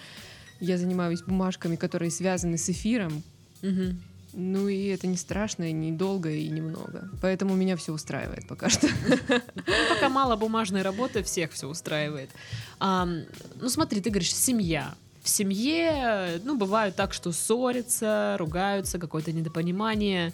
я 0.58 0.76
занимаюсь 0.76 1.22
бумажками, 1.22 1.76
которые 1.76 2.10
связаны 2.10 2.58
с 2.58 2.68
эфиром. 2.68 3.22
Мгм. 3.62 4.00
Ну 4.32 4.68
и 4.68 4.86
это 4.86 5.06
не 5.06 5.16
страшно, 5.16 5.68
и 5.70 5.72
не 5.72 5.92
долго, 5.92 6.30
и 6.30 6.48
немного. 6.48 7.08
Поэтому 7.20 7.54
меня 7.56 7.76
все 7.76 7.92
устраивает 7.92 8.46
пока 8.46 8.68
что. 8.68 8.88
Ну, 9.28 9.94
пока 9.94 10.08
мало 10.08 10.36
бумажной 10.36 10.82
работы, 10.82 11.22
всех 11.22 11.52
все 11.52 11.66
устраивает. 11.66 12.30
Ам, 12.78 13.22
ну, 13.60 13.68
смотри, 13.68 14.00
ты 14.00 14.10
говоришь, 14.10 14.34
семья. 14.34 14.94
В 15.22 15.28
семье, 15.28 16.40
ну, 16.44 16.56
бывает 16.56 16.96
так, 16.96 17.12
что 17.12 17.32
ссорятся, 17.32 18.36
ругаются, 18.38 18.98
какое-то 18.98 19.32
недопонимание. 19.32 20.32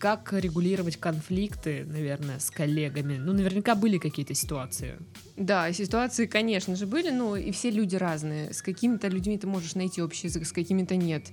Как 0.00 0.32
регулировать 0.32 0.96
конфликты, 0.96 1.84
наверное, 1.86 2.40
с 2.40 2.50
коллегами? 2.50 3.18
Ну, 3.18 3.32
наверняка 3.32 3.76
были 3.76 3.98
какие-то 3.98 4.34
ситуации. 4.34 4.98
Да, 5.36 5.72
ситуации, 5.72 6.26
конечно 6.26 6.74
же, 6.74 6.86
были, 6.86 7.10
но 7.10 7.36
и 7.36 7.52
все 7.52 7.70
люди 7.70 7.94
разные. 7.94 8.52
С 8.52 8.62
какими-то 8.62 9.06
людьми 9.06 9.38
ты 9.38 9.46
можешь 9.46 9.76
найти 9.76 10.02
общий 10.02 10.26
язык, 10.26 10.44
с 10.44 10.52
какими-то 10.52 10.96
нет. 10.96 11.26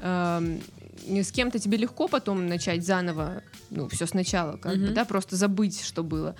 Эм, 0.00 0.60
С 1.06 1.30
кем-то 1.30 1.58
тебе 1.58 1.76
легко 1.78 2.08
потом 2.08 2.48
начать 2.48 2.84
заново, 2.84 3.42
ну, 3.70 3.88
все 3.88 4.06
сначала, 4.06 4.56
как 4.56 4.76
бы, 4.78 4.88
да, 4.88 5.04
просто 5.04 5.36
забыть, 5.36 5.80
что 5.82 6.02
было. 6.02 6.34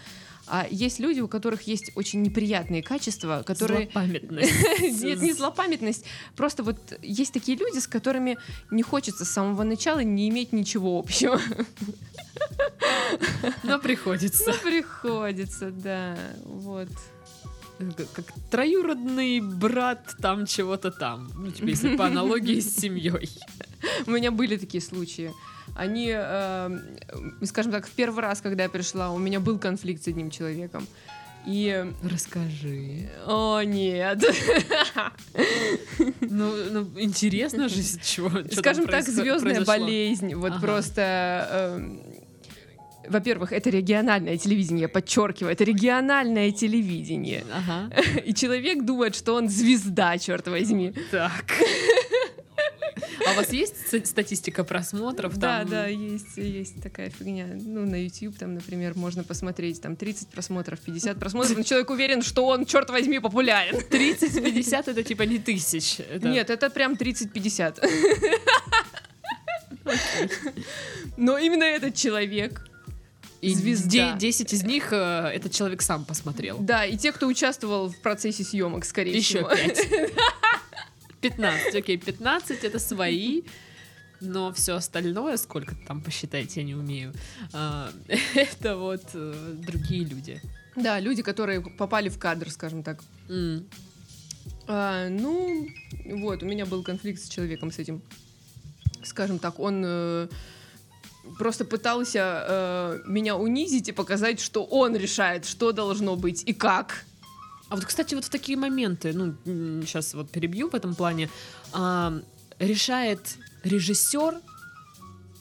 А 0.50 0.66
есть 0.70 0.98
люди, 0.98 1.20
у 1.20 1.28
которых 1.28 1.62
есть 1.62 1.92
очень 1.94 2.22
неприятные 2.22 2.82
качества, 2.82 3.42
которые... 3.44 3.84
Злопамятность. 3.84 4.52
Нет, 5.02 5.20
не 5.20 5.32
злопамятность. 5.32 6.04
Просто 6.36 6.62
вот 6.62 6.78
есть 7.02 7.32
такие 7.32 7.56
люди, 7.58 7.78
с 7.78 7.86
которыми 7.86 8.38
не 8.70 8.82
хочется 8.82 9.24
с 9.24 9.30
самого 9.30 9.62
начала 9.62 10.00
не 10.00 10.28
иметь 10.28 10.52
ничего 10.52 10.98
общего. 10.98 11.40
Но 13.62 13.78
приходится. 13.78 14.50
Ну, 14.50 14.70
приходится, 14.70 15.70
да. 15.70 16.16
Вот. 16.44 16.88
Как, 17.96 18.10
как 18.12 18.26
троюродный 18.50 19.40
брат 19.40 20.16
там 20.20 20.46
чего-то 20.46 20.90
там. 20.90 21.30
Ну, 21.36 21.50
типа, 21.50 21.66
если 21.66 21.96
по 21.96 22.06
аналогии 22.06 22.60
с 22.60 22.76
семьей. 22.76 23.30
У 24.06 24.10
меня 24.10 24.30
были 24.30 24.56
такие 24.56 24.80
случаи. 24.80 25.32
Они, 25.78 26.12
э, 26.12 26.78
скажем 27.44 27.70
так, 27.70 27.86
в 27.86 27.90
первый 27.90 28.20
раз, 28.20 28.40
когда 28.40 28.64
я 28.64 28.68
пришла, 28.68 29.10
у 29.12 29.18
меня 29.18 29.38
был 29.38 29.58
конфликт 29.58 30.02
с 30.02 30.08
одним 30.08 30.30
человеком. 30.30 30.86
И... 31.46 31.86
Расскажи. 32.02 33.08
О, 33.26 33.62
нет. 33.62 34.22
Ну, 36.20 36.52
ну, 36.70 36.86
интересно 36.98 37.68
же, 37.68 37.80
чего. 38.02 38.30
Скажем 38.52 38.86
так, 38.86 39.04
звездная 39.08 39.64
болезнь. 39.64 40.34
Вот 40.34 40.52
Ага. 40.52 40.60
просто... 40.60 41.48
эм, 41.50 42.02
во-первых, 43.08 43.52
это 43.52 43.70
региональное 43.70 44.36
телевидение, 44.36 44.82
я 44.82 44.88
подчеркиваю, 44.88 45.52
это 45.52 45.64
региональное 45.64 46.50
телевидение. 46.50 47.44
Ага. 47.52 47.90
И 48.26 48.34
человек 48.34 48.84
думает, 48.84 49.14
что 49.14 49.34
он 49.34 49.48
звезда, 49.48 50.18
черт 50.18 50.46
возьми. 50.48 50.92
Так. 51.10 51.44
А 53.28 53.32
у 53.32 53.36
вас 53.36 53.52
есть 53.52 53.74
ст- 53.88 54.06
статистика 54.06 54.64
просмотров? 54.64 55.36
Да, 55.36 55.60
там? 55.60 55.68
да, 55.70 55.86
есть, 55.86 56.36
есть 56.36 56.82
такая 56.82 57.10
фигня. 57.10 57.46
Ну, 57.54 57.84
на 57.86 58.02
YouTube 58.04 58.36
там, 58.38 58.54
например, 58.54 58.94
можно 58.96 59.24
посмотреть 59.24 59.80
там 59.80 59.96
30 59.96 60.28
просмотров, 60.28 60.80
50 60.80 61.18
просмотров, 61.20 61.56
но 61.56 61.62
человек 61.62 61.90
уверен, 61.90 62.22
что 62.22 62.46
он, 62.46 62.64
черт 62.66 62.90
возьми, 62.90 63.18
популярен. 63.18 63.76
30-50 63.90 64.90
это 64.90 65.02
типа 65.02 65.22
не 65.22 65.38
тысяч. 65.38 66.00
это- 66.00 66.28
Нет, 66.28 66.50
это 66.50 66.70
прям 66.70 66.94
30-50. 66.94 67.78
Но 71.16 71.38
именно 71.38 71.64
этот 71.64 71.94
человек, 71.94 72.64
И 73.40 73.54
звезда. 73.54 74.12
де- 74.12 74.18
10 74.18 74.52
из 74.52 74.62
них 74.64 74.92
э, 74.92 75.30
этот 75.34 75.52
человек 75.52 75.82
сам 75.82 76.04
посмотрел. 76.04 76.58
да, 76.60 76.84
и 76.84 76.96
те, 76.96 77.12
кто 77.12 77.26
участвовал 77.26 77.88
в 77.90 77.96
процессе 78.00 78.44
съемок, 78.44 78.84
скорее 78.84 79.16
Еще 79.16 79.38
всего. 79.38 79.48
5. 79.50 79.86
15, 81.20 81.74
окей, 81.74 81.96
15 81.98 82.64
это 82.64 82.78
свои, 82.78 83.42
но 84.20 84.52
все 84.52 84.74
остальное, 84.74 85.36
сколько 85.36 85.74
там 85.86 86.00
посчитать, 86.00 86.56
я 86.56 86.62
не 86.64 86.74
умею, 86.74 87.12
а, 87.52 87.90
это 88.34 88.76
вот 88.76 89.02
э, 89.14 89.54
другие 89.66 90.04
люди. 90.04 90.40
Да, 90.76 91.00
люди, 91.00 91.22
которые 91.22 91.60
попали 91.60 92.08
в 92.08 92.18
кадр, 92.18 92.50
скажем 92.50 92.82
так. 92.82 93.00
М, 93.28 93.66
А, 94.66 95.08
ну, 95.08 95.66
вот, 96.04 96.42
у 96.42 96.46
меня 96.46 96.66
был 96.66 96.82
конфликт 96.84 97.20
с 97.22 97.28
человеком 97.28 97.70
с 97.72 97.78
этим. 97.78 98.02
Скажем 99.02 99.38
так, 99.38 99.58
он 99.58 99.82
э, 99.84 100.28
просто 101.38 101.64
пытался 101.64 102.44
э, 102.48 103.00
меня 103.06 103.36
унизить 103.36 103.88
и 103.88 103.92
показать, 103.92 104.40
что 104.40 104.64
он 104.64 104.94
решает, 104.96 105.46
что 105.46 105.72
должно 105.72 106.16
быть 106.16 106.42
и 106.46 106.52
как. 106.52 107.04
А 107.68 107.76
вот, 107.76 107.84
кстати, 107.84 108.14
вот 108.14 108.24
в 108.24 108.30
такие 108.30 108.56
моменты, 108.56 109.12
ну, 109.12 109.34
сейчас 109.82 110.14
вот 110.14 110.30
перебью 110.30 110.70
в 110.70 110.74
этом 110.74 110.94
плане, 110.94 111.28
а, 111.72 112.20
решает 112.58 113.36
режиссер, 113.62 114.40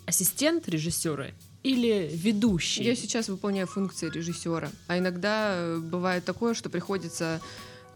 ассистент 0.05 0.67
режиссера 0.67 1.27
или 1.63 2.09
ведущий? 2.13 2.83
Я 2.83 2.95
сейчас 2.95 3.29
выполняю 3.29 3.67
функции 3.67 4.09
режиссера, 4.09 4.69
а 4.87 4.97
иногда 4.97 5.53
э, 5.55 5.77
бывает 5.77 6.25
такое, 6.25 6.53
что 6.53 6.69
приходится 6.69 7.41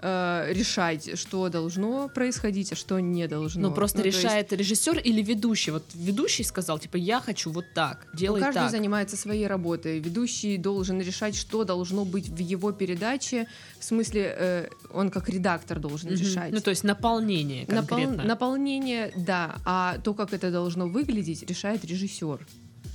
э, 0.01 0.51
решать, 0.53 1.17
что 1.17 1.49
должно 1.49 2.09
происходить, 2.09 2.71
а 2.73 2.75
что 2.75 2.99
не 2.99 3.27
должно. 3.27 3.69
Ну, 3.69 3.73
просто 3.75 3.99
то 3.99 4.05
есть, 4.05 4.17
решает 4.19 4.51
режиссер 4.53 4.99
или 4.99 5.21
ведущий. 5.21 5.71
Вот 5.71 5.83
ведущий 5.93 6.43
сказал, 6.43 6.79
типа, 6.79 6.97
я 6.97 7.19
хочу 7.21 7.51
вот 7.51 7.65
так, 7.73 8.05
ну, 8.13 8.19
делай 8.19 8.41
каждый 8.41 8.59
так. 8.61 8.71
занимается 8.71 9.17
своей 9.17 9.47
работой. 9.47 9.99
Ведущий 9.99 10.57
должен 10.57 10.99
решать, 11.01 11.35
что 11.35 11.63
должно 11.63 12.05
быть 12.05 12.29
в 12.29 12.37
его 12.37 12.71
передаче. 12.71 13.47
В 13.79 13.83
смысле, 13.83 14.35
э, 14.37 14.67
он 14.93 15.09
как 15.09 15.29
редактор 15.29 15.79
должен 15.79 16.11
Мгм. 16.11 16.19
решать. 16.19 16.51
Ну, 16.53 16.61
то 16.61 16.69
есть 16.69 16.83
наполнение 16.83 17.65
Напол- 17.65 17.87
конкретно. 17.87 18.23
наполнение, 18.23 19.11
да, 19.15 19.55
а 19.65 19.97
то, 20.03 20.13
как 20.13 20.33
это 20.33 20.51
должно 20.51 20.87
выглядеть, 20.87 21.43
решает 21.49 21.85
режиссер. 21.85 22.45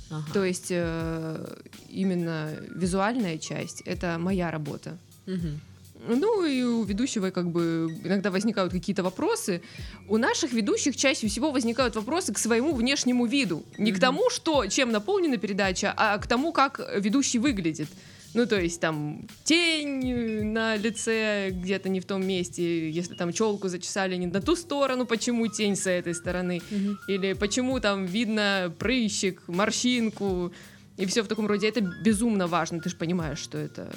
Ага. 0.09 0.25
То 0.33 0.45
есть 0.45 0.67
э, 0.69 1.55
именно 1.89 2.51
визуальная 2.73 3.37
часть 3.37 3.81
это 3.81 4.17
моя 4.17 4.51
работа. 4.51 4.97
Мгм. 5.25 5.59
Ну 6.07 6.45
и 6.45 6.63
у 6.63 6.83
ведущего 6.83 7.31
как 7.31 7.49
бы 7.51 7.89
иногда 8.03 8.29
возникают 8.31 8.71
какие-то 8.71 9.03
вопросы. 9.03 9.61
У 10.07 10.17
наших 10.17 10.53
ведущих 10.53 10.95
чаще 10.95 11.27
всего 11.27 11.51
возникают 11.51 11.95
вопросы 11.95 12.33
к 12.33 12.37
своему 12.37 12.73
внешнему 12.73 13.25
виду. 13.25 13.63
Не 13.77 13.91
к 13.91 13.95
Мгм. 13.95 14.01
тому, 14.01 14.29
что, 14.29 14.65
чем 14.67 14.91
наполнена 14.91 15.37
передача, 15.37 15.93
а 15.97 16.17
к 16.17 16.27
тому, 16.27 16.51
как 16.53 16.79
ведущий 16.97 17.39
выглядит. 17.39 17.87
Ну, 18.33 18.45
то 18.45 18.59
есть 18.61 18.79
там 18.79 19.27
тень 19.45 20.43
на 20.53 20.75
лице 20.75 21.49
где-то 21.49 21.89
не 21.89 21.99
в 22.01 22.05
том 22.05 22.25
месте, 22.27 22.89
если 22.91 23.15
там 23.15 23.33
челку 23.33 23.67
зачесали 23.67 24.15
не 24.17 24.27
на 24.27 24.41
ту 24.41 24.55
сторону, 24.55 25.05
почему 25.05 25.47
тень 25.47 25.75
с 25.75 25.87
этой 25.87 26.13
стороны, 26.13 26.61
Мгм. 26.69 26.99
или 27.07 27.33
почему 27.33 27.79
там 27.79 28.05
видно 28.05 28.71
прыщик, 28.77 29.41
морщинку, 29.47 30.51
и 30.97 31.05
все 31.05 31.21
в 31.21 31.27
таком 31.27 31.47
роде. 31.47 31.67
Это 31.67 31.81
безумно 31.81 32.47
важно, 32.47 32.79
ты 32.79 32.89
же 32.89 32.95
понимаешь, 32.95 33.39
что 33.39 33.57
это 33.57 33.89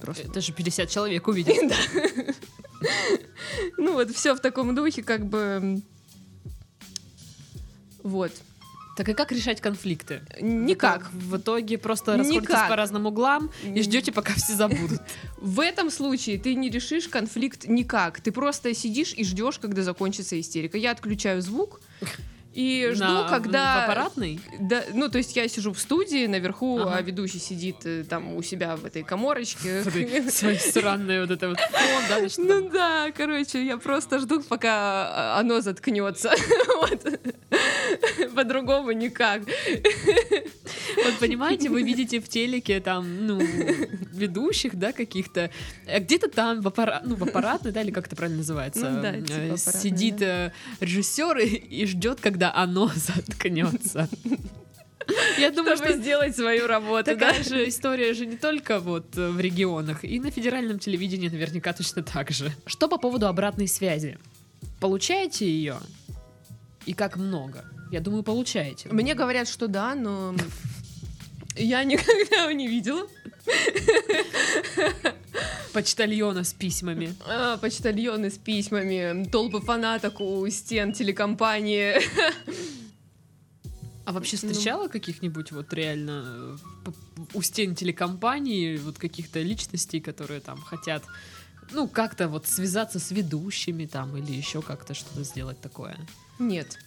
просто 0.00 0.28
Это 0.28 0.40
же 0.40 0.52
50 0.52 0.88
человек 0.88 1.28
увидят. 1.28 1.56
Ну 3.78 3.94
вот 3.94 4.10
все 4.10 4.34
в 4.34 4.40
таком 4.40 4.74
духе, 4.74 5.02
как 5.02 5.24
бы. 5.26 5.80
Вот. 8.02 8.32
Так 8.96 9.08
и 9.08 9.14
как 9.14 9.32
решать 9.32 9.60
конфликты? 9.60 10.20
Никак. 10.40 11.10
В 11.12 11.36
итоге 11.36 11.78
просто 11.78 12.16
расходитесь 12.16 12.68
по 12.68 12.76
разным 12.76 13.06
углам 13.06 13.50
и 13.64 13.82
ждете, 13.82 14.12
пока 14.12 14.34
все 14.34 14.54
забудут. 14.54 15.00
В 15.38 15.60
этом 15.60 15.90
случае 15.90 16.38
ты 16.38 16.54
не 16.54 16.70
решишь 16.70 17.08
конфликт 17.08 17.66
никак. 17.66 18.20
Ты 18.20 18.32
просто 18.32 18.74
сидишь 18.74 19.14
и 19.14 19.24
ждешь, 19.24 19.58
когда 19.58 19.82
закончится 19.82 20.38
истерика. 20.38 20.78
Я 20.78 20.92
отключаю 20.92 21.42
звук 21.42 21.80
и 22.54 22.90
жду, 22.94 23.04
На- 23.04 23.28
когда... 23.28 23.80
В 23.80 23.84
аппаратный? 23.90 24.40
Да, 24.60 24.84
ну, 24.92 25.08
то 25.08 25.18
есть 25.18 25.34
я 25.36 25.48
сижу 25.48 25.72
в 25.72 25.78
студии 25.80 26.26
наверху, 26.26 26.78
Ага. 26.80 26.96
а 26.96 27.02
ведущий 27.02 27.38
сидит 27.38 27.84
э, 27.84 28.04
там 28.04 28.34
у 28.36 28.42
себя 28.42 28.76
в 28.76 28.84
этой 28.84 29.02
коморочке. 29.02 29.82
Свои 30.30 30.56
странные 30.56 31.20
вот 31.22 31.30
это 31.30 31.48
вот 31.48 31.58
фон, 31.72 32.02
да. 32.08 32.28
Ну 32.38 32.70
да, 32.70 33.10
короче, 33.16 33.64
я 33.64 33.76
просто 33.76 34.20
жду, 34.20 34.40
пока 34.42 34.70
а, 35.34 35.40
оно 35.40 35.60
заткнется. 35.60 36.32
Вот. 36.84 37.20
По-другому 38.34 38.92
никак. 38.92 39.42
Вот 39.42 41.18
понимаете, 41.20 41.68
вы 41.68 41.82
видите 41.82 42.20
в 42.20 42.28
телеке 42.28 42.80
там, 42.80 43.26
ну, 43.26 43.40
ведущих, 44.12 44.76
да, 44.76 44.92
каких-то, 44.92 45.50
э, 45.86 46.00
где-то 46.00 46.28
там 46.28 46.60
в, 46.60 46.68
аппарат, 46.68 47.02
ну, 47.04 47.14
в 47.14 47.24
аппаратной, 47.24 47.72
да, 47.72 47.82
или 47.82 47.90
как 47.90 48.06
это 48.06 48.16
правильно 48.16 48.38
называется, 48.38 48.90
Ну 48.90 49.02
да, 49.02 49.16
э, 49.16 49.22
типа 49.22 49.56
сидит 49.56 50.22
э, 50.22 50.52
режиссер 50.80 51.38
и, 51.38 51.46
и 51.46 51.86
ждет, 51.86 52.20
когда 52.20 52.54
оно 52.54 52.90
заткнется. 52.94 54.08
Я 55.38 55.50
думаю, 55.50 55.76
Чтобы 55.76 55.90
что 55.90 56.00
сделать 56.00 56.34
свою 56.36 56.66
работу, 56.66 57.04
да? 57.04 57.14
такая 57.14 57.44
же 57.44 57.68
история 57.68 58.14
же 58.14 58.26
не 58.26 58.36
только 58.36 58.78
вот 58.78 59.16
э, 59.16 59.28
в 59.28 59.40
регионах, 59.40 60.04
и 60.04 60.18
на 60.20 60.30
федеральном 60.30 60.78
телевидении 60.78 61.28
наверняка 61.28 61.72
точно 61.72 62.02
так 62.02 62.30
же. 62.30 62.52
Что 62.66 62.88
по 62.88 62.98
поводу 62.98 63.26
обратной 63.26 63.68
связи? 63.68 64.18
Получаете 64.80 65.46
ее? 65.46 65.76
И 66.86 66.94
как 66.94 67.16
много? 67.16 67.64
Я 67.94 68.00
думаю, 68.00 68.24
получаете. 68.24 68.88
Мне 68.88 69.14
говорят, 69.14 69.46
что 69.46 69.68
да, 69.68 69.94
но 69.94 70.34
я 71.54 71.84
никогда 71.84 72.42
его 72.42 72.50
не 72.50 72.66
видела. 72.66 73.06
Почтальона 75.72 76.42
с 76.42 76.52
письмами. 76.52 77.14
А, 77.24 77.56
почтальоны 77.56 78.30
с 78.30 78.38
письмами, 78.38 79.24
толпы 79.30 79.60
фанаток 79.60 80.20
у 80.20 80.48
стен 80.50 80.92
телекомпании. 80.92 81.94
А 84.06 84.12
вообще 84.12 84.36
Ну. 84.42 84.50
встречала 84.50 84.88
каких-нибудь 84.88 85.50
вот 85.52 85.72
реально 85.72 86.24
э, 86.84 86.90
у 87.32 87.40
стен 87.40 87.74
телекомпании 87.74 88.76
вот 88.76 88.98
каких-то 88.98 89.40
личностей, 89.40 89.98
которые 89.98 90.40
там 90.40 90.60
хотят 90.60 91.04
ну, 91.72 91.88
как-то 91.88 92.28
вот 92.28 92.46
связаться 92.46 92.98
с 92.98 93.10
ведущими 93.12 93.86
там 93.86 94.14
или 94.18 94.32
еще 94.32 94.60
как-то 94.60 94.92
что-то 94.92 95.24
сделать 95.24 95.58
такое? 95.62 95.96
Нет. 96.38 96.78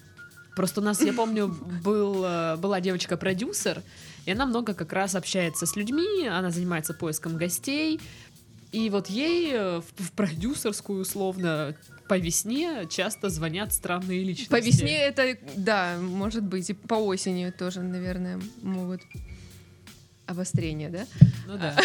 Просто 0.57 0.81
у 0.81 0.83
нас, 0.83 0.99
я 1.03 1.13
помню, 1.13 1.55
был, 1.83 2.25
э, 2.25 2.55
была 2.55 2.81
девочка-продюсер, 2.81 3.83
и 4.25 4.31
она 4.31 4.47
много 4.47 4.73
как 4.73 4.91
раз 4.91 5.13
общается 5.13 5.67
с 5.67 5.75
людьми, 5.75 6.27
она 6.27 6.49
занимается 6.49 6.95
поиском 6.95 7.37
гостей, 7.37 8.01
и 8.71 8.89
вот 8.89 9.07
ей 9.07 9.51
э, 9.53 9.81
в, 9.81 10.03
в 10.03 10.11
продюсерскую, 10.13 11.01
условно, 11.01 11.75
по 12.09 12.17
весне 12.17 12.87
часто 12.89 13.29
звонят 13.29 13.71
странные 13.71 14.23
личности. 14.23 14.49
По 14.49 14.59
весне 14.59 14.97
это, 14.97 15.37
да, 15.55 15.99
может 16.01 16.43
быть, 16.43 16.71
и 16.71 16.73
по 16.73 16.95
осени 16.95 17.51
тоже, 17.51 17.81
наверное, 17.81 18.41
могут 18.63 19.01
обострение, 20.27 20.89
да? 20.89 21.07
Ну 21.47 21.57
да. 21.57 21.75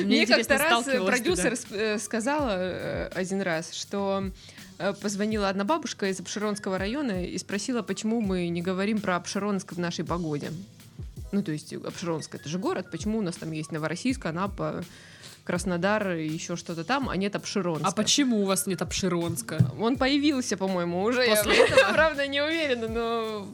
Мне, 0.00 0.22
интересно, 0.22 0.56
как-то 0.56 0.76
раз 0.76 0.84
да? 0.84 1.04
продюсер 1.04 1.54
э, 1.70 1.98
сказала 1.98 2.56
э, 2.56 3.08
один 3.08 3.42
раз, 3.42 3.72
что 3.72 4.30
э, 4.78 4.92
позвонила 4.94 5.48
одна 5.48 5.64
бабушка 5.64 6.08
из 6.08 6.20
Обширонского 6.20 6.78
района 6.78 7.24
и 7.24 7.36
спросила, 7.38 7.82
почему 7.82 8.20
мы 8.20 8.48
не 8.48 8.62
говорим 8.62 9.00
про 9.00 9.16
Обширонск 9.16 9.72
в 9.72 9.78
нашей 9.78 10.04
погоде. 10.04 10.50
Ну, 11.32 11.42
то 11.42 11.52
есть 11.52 11.72
Обширонск 11.72 12.34
это 12.36 12.48
же 12.48 12.58
город, 12.58 12.90
почему 12.90 13.18
у 13.18 13.22
нас 13.22 13.36
там 13.36 13.50
есть 13.52 13.72
Новороссийск, 13.72 14.24
Анапа, 14.26 14.84
Краснодар 15.44 16.12
и 16.12 16.26
еще 16.26 16.56
что-то 16.56 16.82
там, 16.82 17.08
а 17.08 17.16
нет 17.16 17.36
Обширонска. 17.36 17.86
А 17.86 17.92
почему 17.92 18.42
у 18.42 18.44
вас 18.46 18.66
нет 18.66 18.82
Обширонска? 18.82 19.58
Он 19.78 19.96
появился, 19.96 20.56
по-моему, 20.56 21.02
уже. 21.02 21.24
После 21.24 21.56
я, 21.56 21.64
этого? 21.66 21.92
правда, 21.92 22.26
не 22.26 22.40
уверена, 22.40 22.88
но 22.88 23.48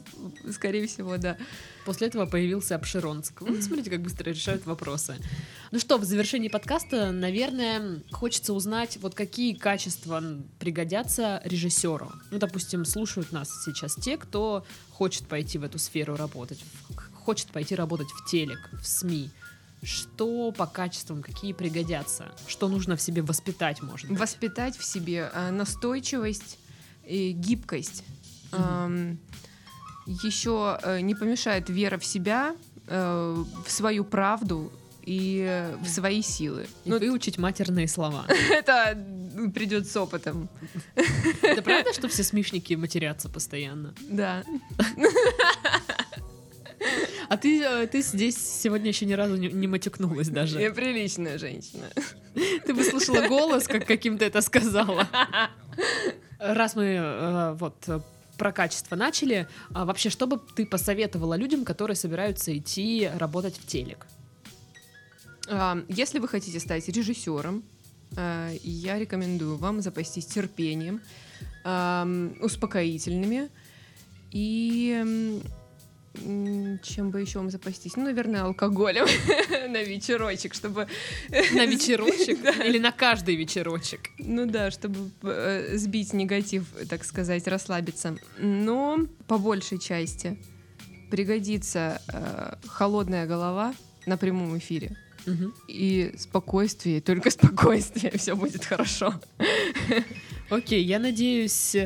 скорее 0.50 0.86
всего, 0.86 1.18
да. 1.18 1.36
После 1.84 2.06
этого 2.06 2.26
появился 2.26 2.74
Обширонск. 2.76 3.40
Вот 3.40 3.62
смотрите, 3.62 3.90
как 3.90 4.02
быстро 4.02 4.30
решают 4.30 4.66
вопросы. 4.66 5.16
Ну 5.70 5.78
что, 5.78 5.98
в 5.98 6.04
завершении 6.04 6.48
подкаста, 6.48 7.10
наверное, 7.12 8.02
хочется 8.10 8.52
узнать, 8.52 8.98
вот 9.00 9.14
какие 9.14 9.54
качества 9.54 10.22
пригодятся 10.58 11.40
режиссеру. 11.44 12.12
Ну, 12.30 12.38
допустим, 12.38 12.84
слушают 12.84 13.32
нас 13.32 13.50
сейчас 13.64 13.94
те, 13.96 14.16
кто 14.16 14.64
хочет 14.90 15.26
пойти 15.26 15.58
в 15.58 15.64
эту 15.64 15.78
сферу 15.78 16.16
работать, 16.16 16.60
хочет 17.14 17.48
пойти 17.48 17.74
работать 17.74 18.08
в 18.08 18.30
телек, 18.30 18.70
в 18.72 18.86
СМИ. 18.86 19.30
Что 19.82 20.52
по 20.52 20.66
качествам, 20.66 21.22
какие 21.22 21.52
пригодятся? 21.52 22.30
Что 22.46 22.68
нужно 22.68 22.96
в 22.96 23.02
себе 23.02 23.22
воспитать, 23.22 23.82
может 23.82 24.08
быть? 24.08 24.18
Воспитать 24.18 24.76
в 24.76 24.84
себе 24.84 25.28
э, 25.32 25.50
настойчивость 25.50 26.58
и 27.04 27.32
гибкость. 27.32 28.04
Мгм. 28.52 29.18
Еще 30.06 30.78
э, 30.82 31.00
не 31.00 31.14
помешает 31.14 31.68
вера 31.68 31.98
в 31.98 32.04
себя, 32.04 32.56
э, 32.86 33.44
в 33.64 33.70
свою 33.70 34.04
правду 34.04 34.72
и 35.02 35.70
в 35.80 35.88
свои 35.88 36.22
силы. 36.22 36.66
И 36.84 36.90
Ну, 36.90 36.98
выучить 36.98 37.38
матерные 37.38 37.88
слова. 37.88 38.26
это 38.50 38.96
придет 39.54 39.88
с 39.88 39.96
опытом. 39.96 40.48
Это 41.42 41.62
правда, 41.62 41.92
что 41.92 42.08
все 42.08 42.22
смешники 42.22 42.74
матерятся 42.74 43.28
постоянно? 43.28 43.94
Да. 44.08 44.44
А 47.28 47.36
ты, 47.36 47.62
э, 47.62 47.86
ты 47.86 48.02
здесь 48.02 48.36
сегодня 48.36 48.88
еще 48.88 49.06
ни 49.06 49.14
разу 49.14 49.36
не, 49.36 49.48
не 49.48 49.66
матюкнулась 49.66 50.28
даже. 50.28 50.60
Я 50.60 50.72
приличная 50.72 51.38
женщина. 51.38 51.86
Ты 52.34 52.74
бы 52.74 52.82
слышала 52.84 53.26
голос, 53.28 53.66
как 53.68 53.86
каким-то 53.86 54.24
это 54.24 54.40
сказала. 54.40 55.08
Раз 56.38 56.74
мы 56.74 57.54
вот 57.58 57.76
про 58.42 58.50
качество 58.50 58.96
начали, 58.96 59.46
а 59.72 59.84
вообще, 59.84 60.10
что 60.10 60.26
бы 60.26 60.40
ты 60.56 60.66
посоветовала 60.66 61.34
людям, 61.34 61.64
которые 61.64 61.94
собираются 61.94 62.58
идти 62.58 63.08
работать 63.14 63.56
в 63.56 63.64
телек? 63.68 64.04
А, 65.48 65.78
Если 65.88 66.18
вы 66.18 66.26
хотите 66.26 66.58
стать 66.58 66.88
режиссером, 66.88 67.62
э, 68.16 68.56
я 68.64 68.98
рекомендую 68.98 69.58
вам 69.58 69.80
запастись 69.80 70.26
терпением, 70.26 71.00
успокоительными 72.40 73.48
и 74.32 75.40
чем 76.14 77.10
бы 77.10 77.20
еще 77.20 77.38
вам 77.38 77.50
запастись? 77.50 77.96
Ну, 77.96 78.04
наверное, 78.04 78.42
алкоголем 78.42 79.06
на 79.70 79.82
вечерочек, 79.82 80.54
чтобы... 80.54 80.86
На 81.52 81.66
вечерочек 81.66 82.38
или 82.64 82.78
на 82.78 82.92
каждый 82.92 83.36
вечерочек? 83.36 84.10
Ну 84.18 84.46
да, 84.46 84.70
чтобы 84.70 85.10
э, 85.22 85.76
сбить 85.76 86.12
негатив, 86.12 86.66
так 86.88 87.04
сказать, 87.04 87.46
расслабиться. 87.48 88.16
Но 88.38 89.06
по 89.26 89.38
большей 89.38 89.78
части 89.78 90.38
пригодится 91.10 92.00
э, 92.08 92.54
холодная 92.66 93.26
голова 93.26 93.74
на 94.06 94.16
прямом 94.16 94.58
эфире. 94.58 94.96
И 95.68 96.14
спокойствие, 96.18 97.00
только 97.00 97.30
спокойствие, 97.30 98.12
все 98.18 98.36
будет 98.36 98.64
хорошо. 98.64 99.14
Окей, 100.52 100.84
я 100.84 100.98
надеюсь, 100.98 101.76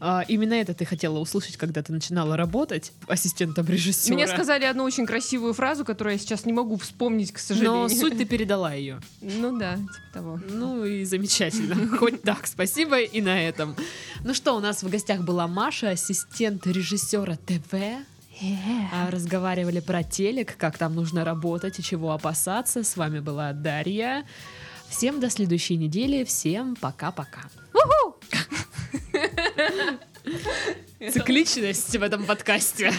а, 0.00 0.24
именно 0.28 0.54
это 0.54 0.74
ты 0.74 0.84
хотела 0.84 1.18
услышать, 1.18 1.56
когда 1.56 1.82
ты 1.82 1.92
начинала 1.92 2.36
работать 2.36 2.92
ассистентом 3.06 3.66
режиссера. 3.66 4.14
Мне 4.14 4.26
сказали 4.26 4.64
одну 4.64 4.84
очень 4.84 5.06
красивую 5.06 5.54
фразу, 5.54 5.84
которую 5.84 6.14
я 6.14 6.18
сейчас 6.18 6.44
не 6.44 6.52
могу 6.52 6.76
вспомнить, 6.76 7.32
к 7.32 7.38
сожалению. 7.38 7.82
Но 7.82 7.88
суть 7.88 8.18
ты 8.18 8.24
передала 8.26 8.74
ее. 8.74 9.00
Ну 9.20 9.56
да, 9.56 9.76
типа 9.76 10.12
того. 10.12 10.40
Ну 10.50 10.84
и 10.84 11.04
замечательно. 11.04 11.96
Хоть 11.98 12.22
так, 12.22 12.46
спасибо 12.46 13.00
и 13.00 13.20
на 13.20 13.40
этом. 13.40 13.76
Ну 14.24 14.34
что, 14.34 14.54
у 14.56 14.60
нас 14.60 14.82
в 14.82 14.90
гостях 14.90 15.20
была 15.20 15.46
Маша, 15.46 15.90
ассистент 15.90 16.66
режиссера 16.66 17.36
ТВ. 17.36 17.74
А, 18.92 19.10
Разговаривали 19.10 19.80
про 19.80 20.02
телек, 20.02 20.56
как 20.58 20.76
там 20.76 20.94
нужно 20.94 21.24
работать 21.24 21.78
и 21.78 21.82
чего 21.82 22.12
опасаться. 22.12 22.82
С 22.82 22.96
вами 22.96 23.20
была 23.20 23.52
Дарья. 23.54 24.26
Всем 24.90 25.20
до 25.20 25.30
следующей 25.30 25.76
недели. 25.76 26.22
Всем 26.24 26.76
пока-пока. 26.76 27.48
Цикличность 31.12 31.96
в 31.96 32.02
этом 32.02 32.24
подкасте. 32.24 32.92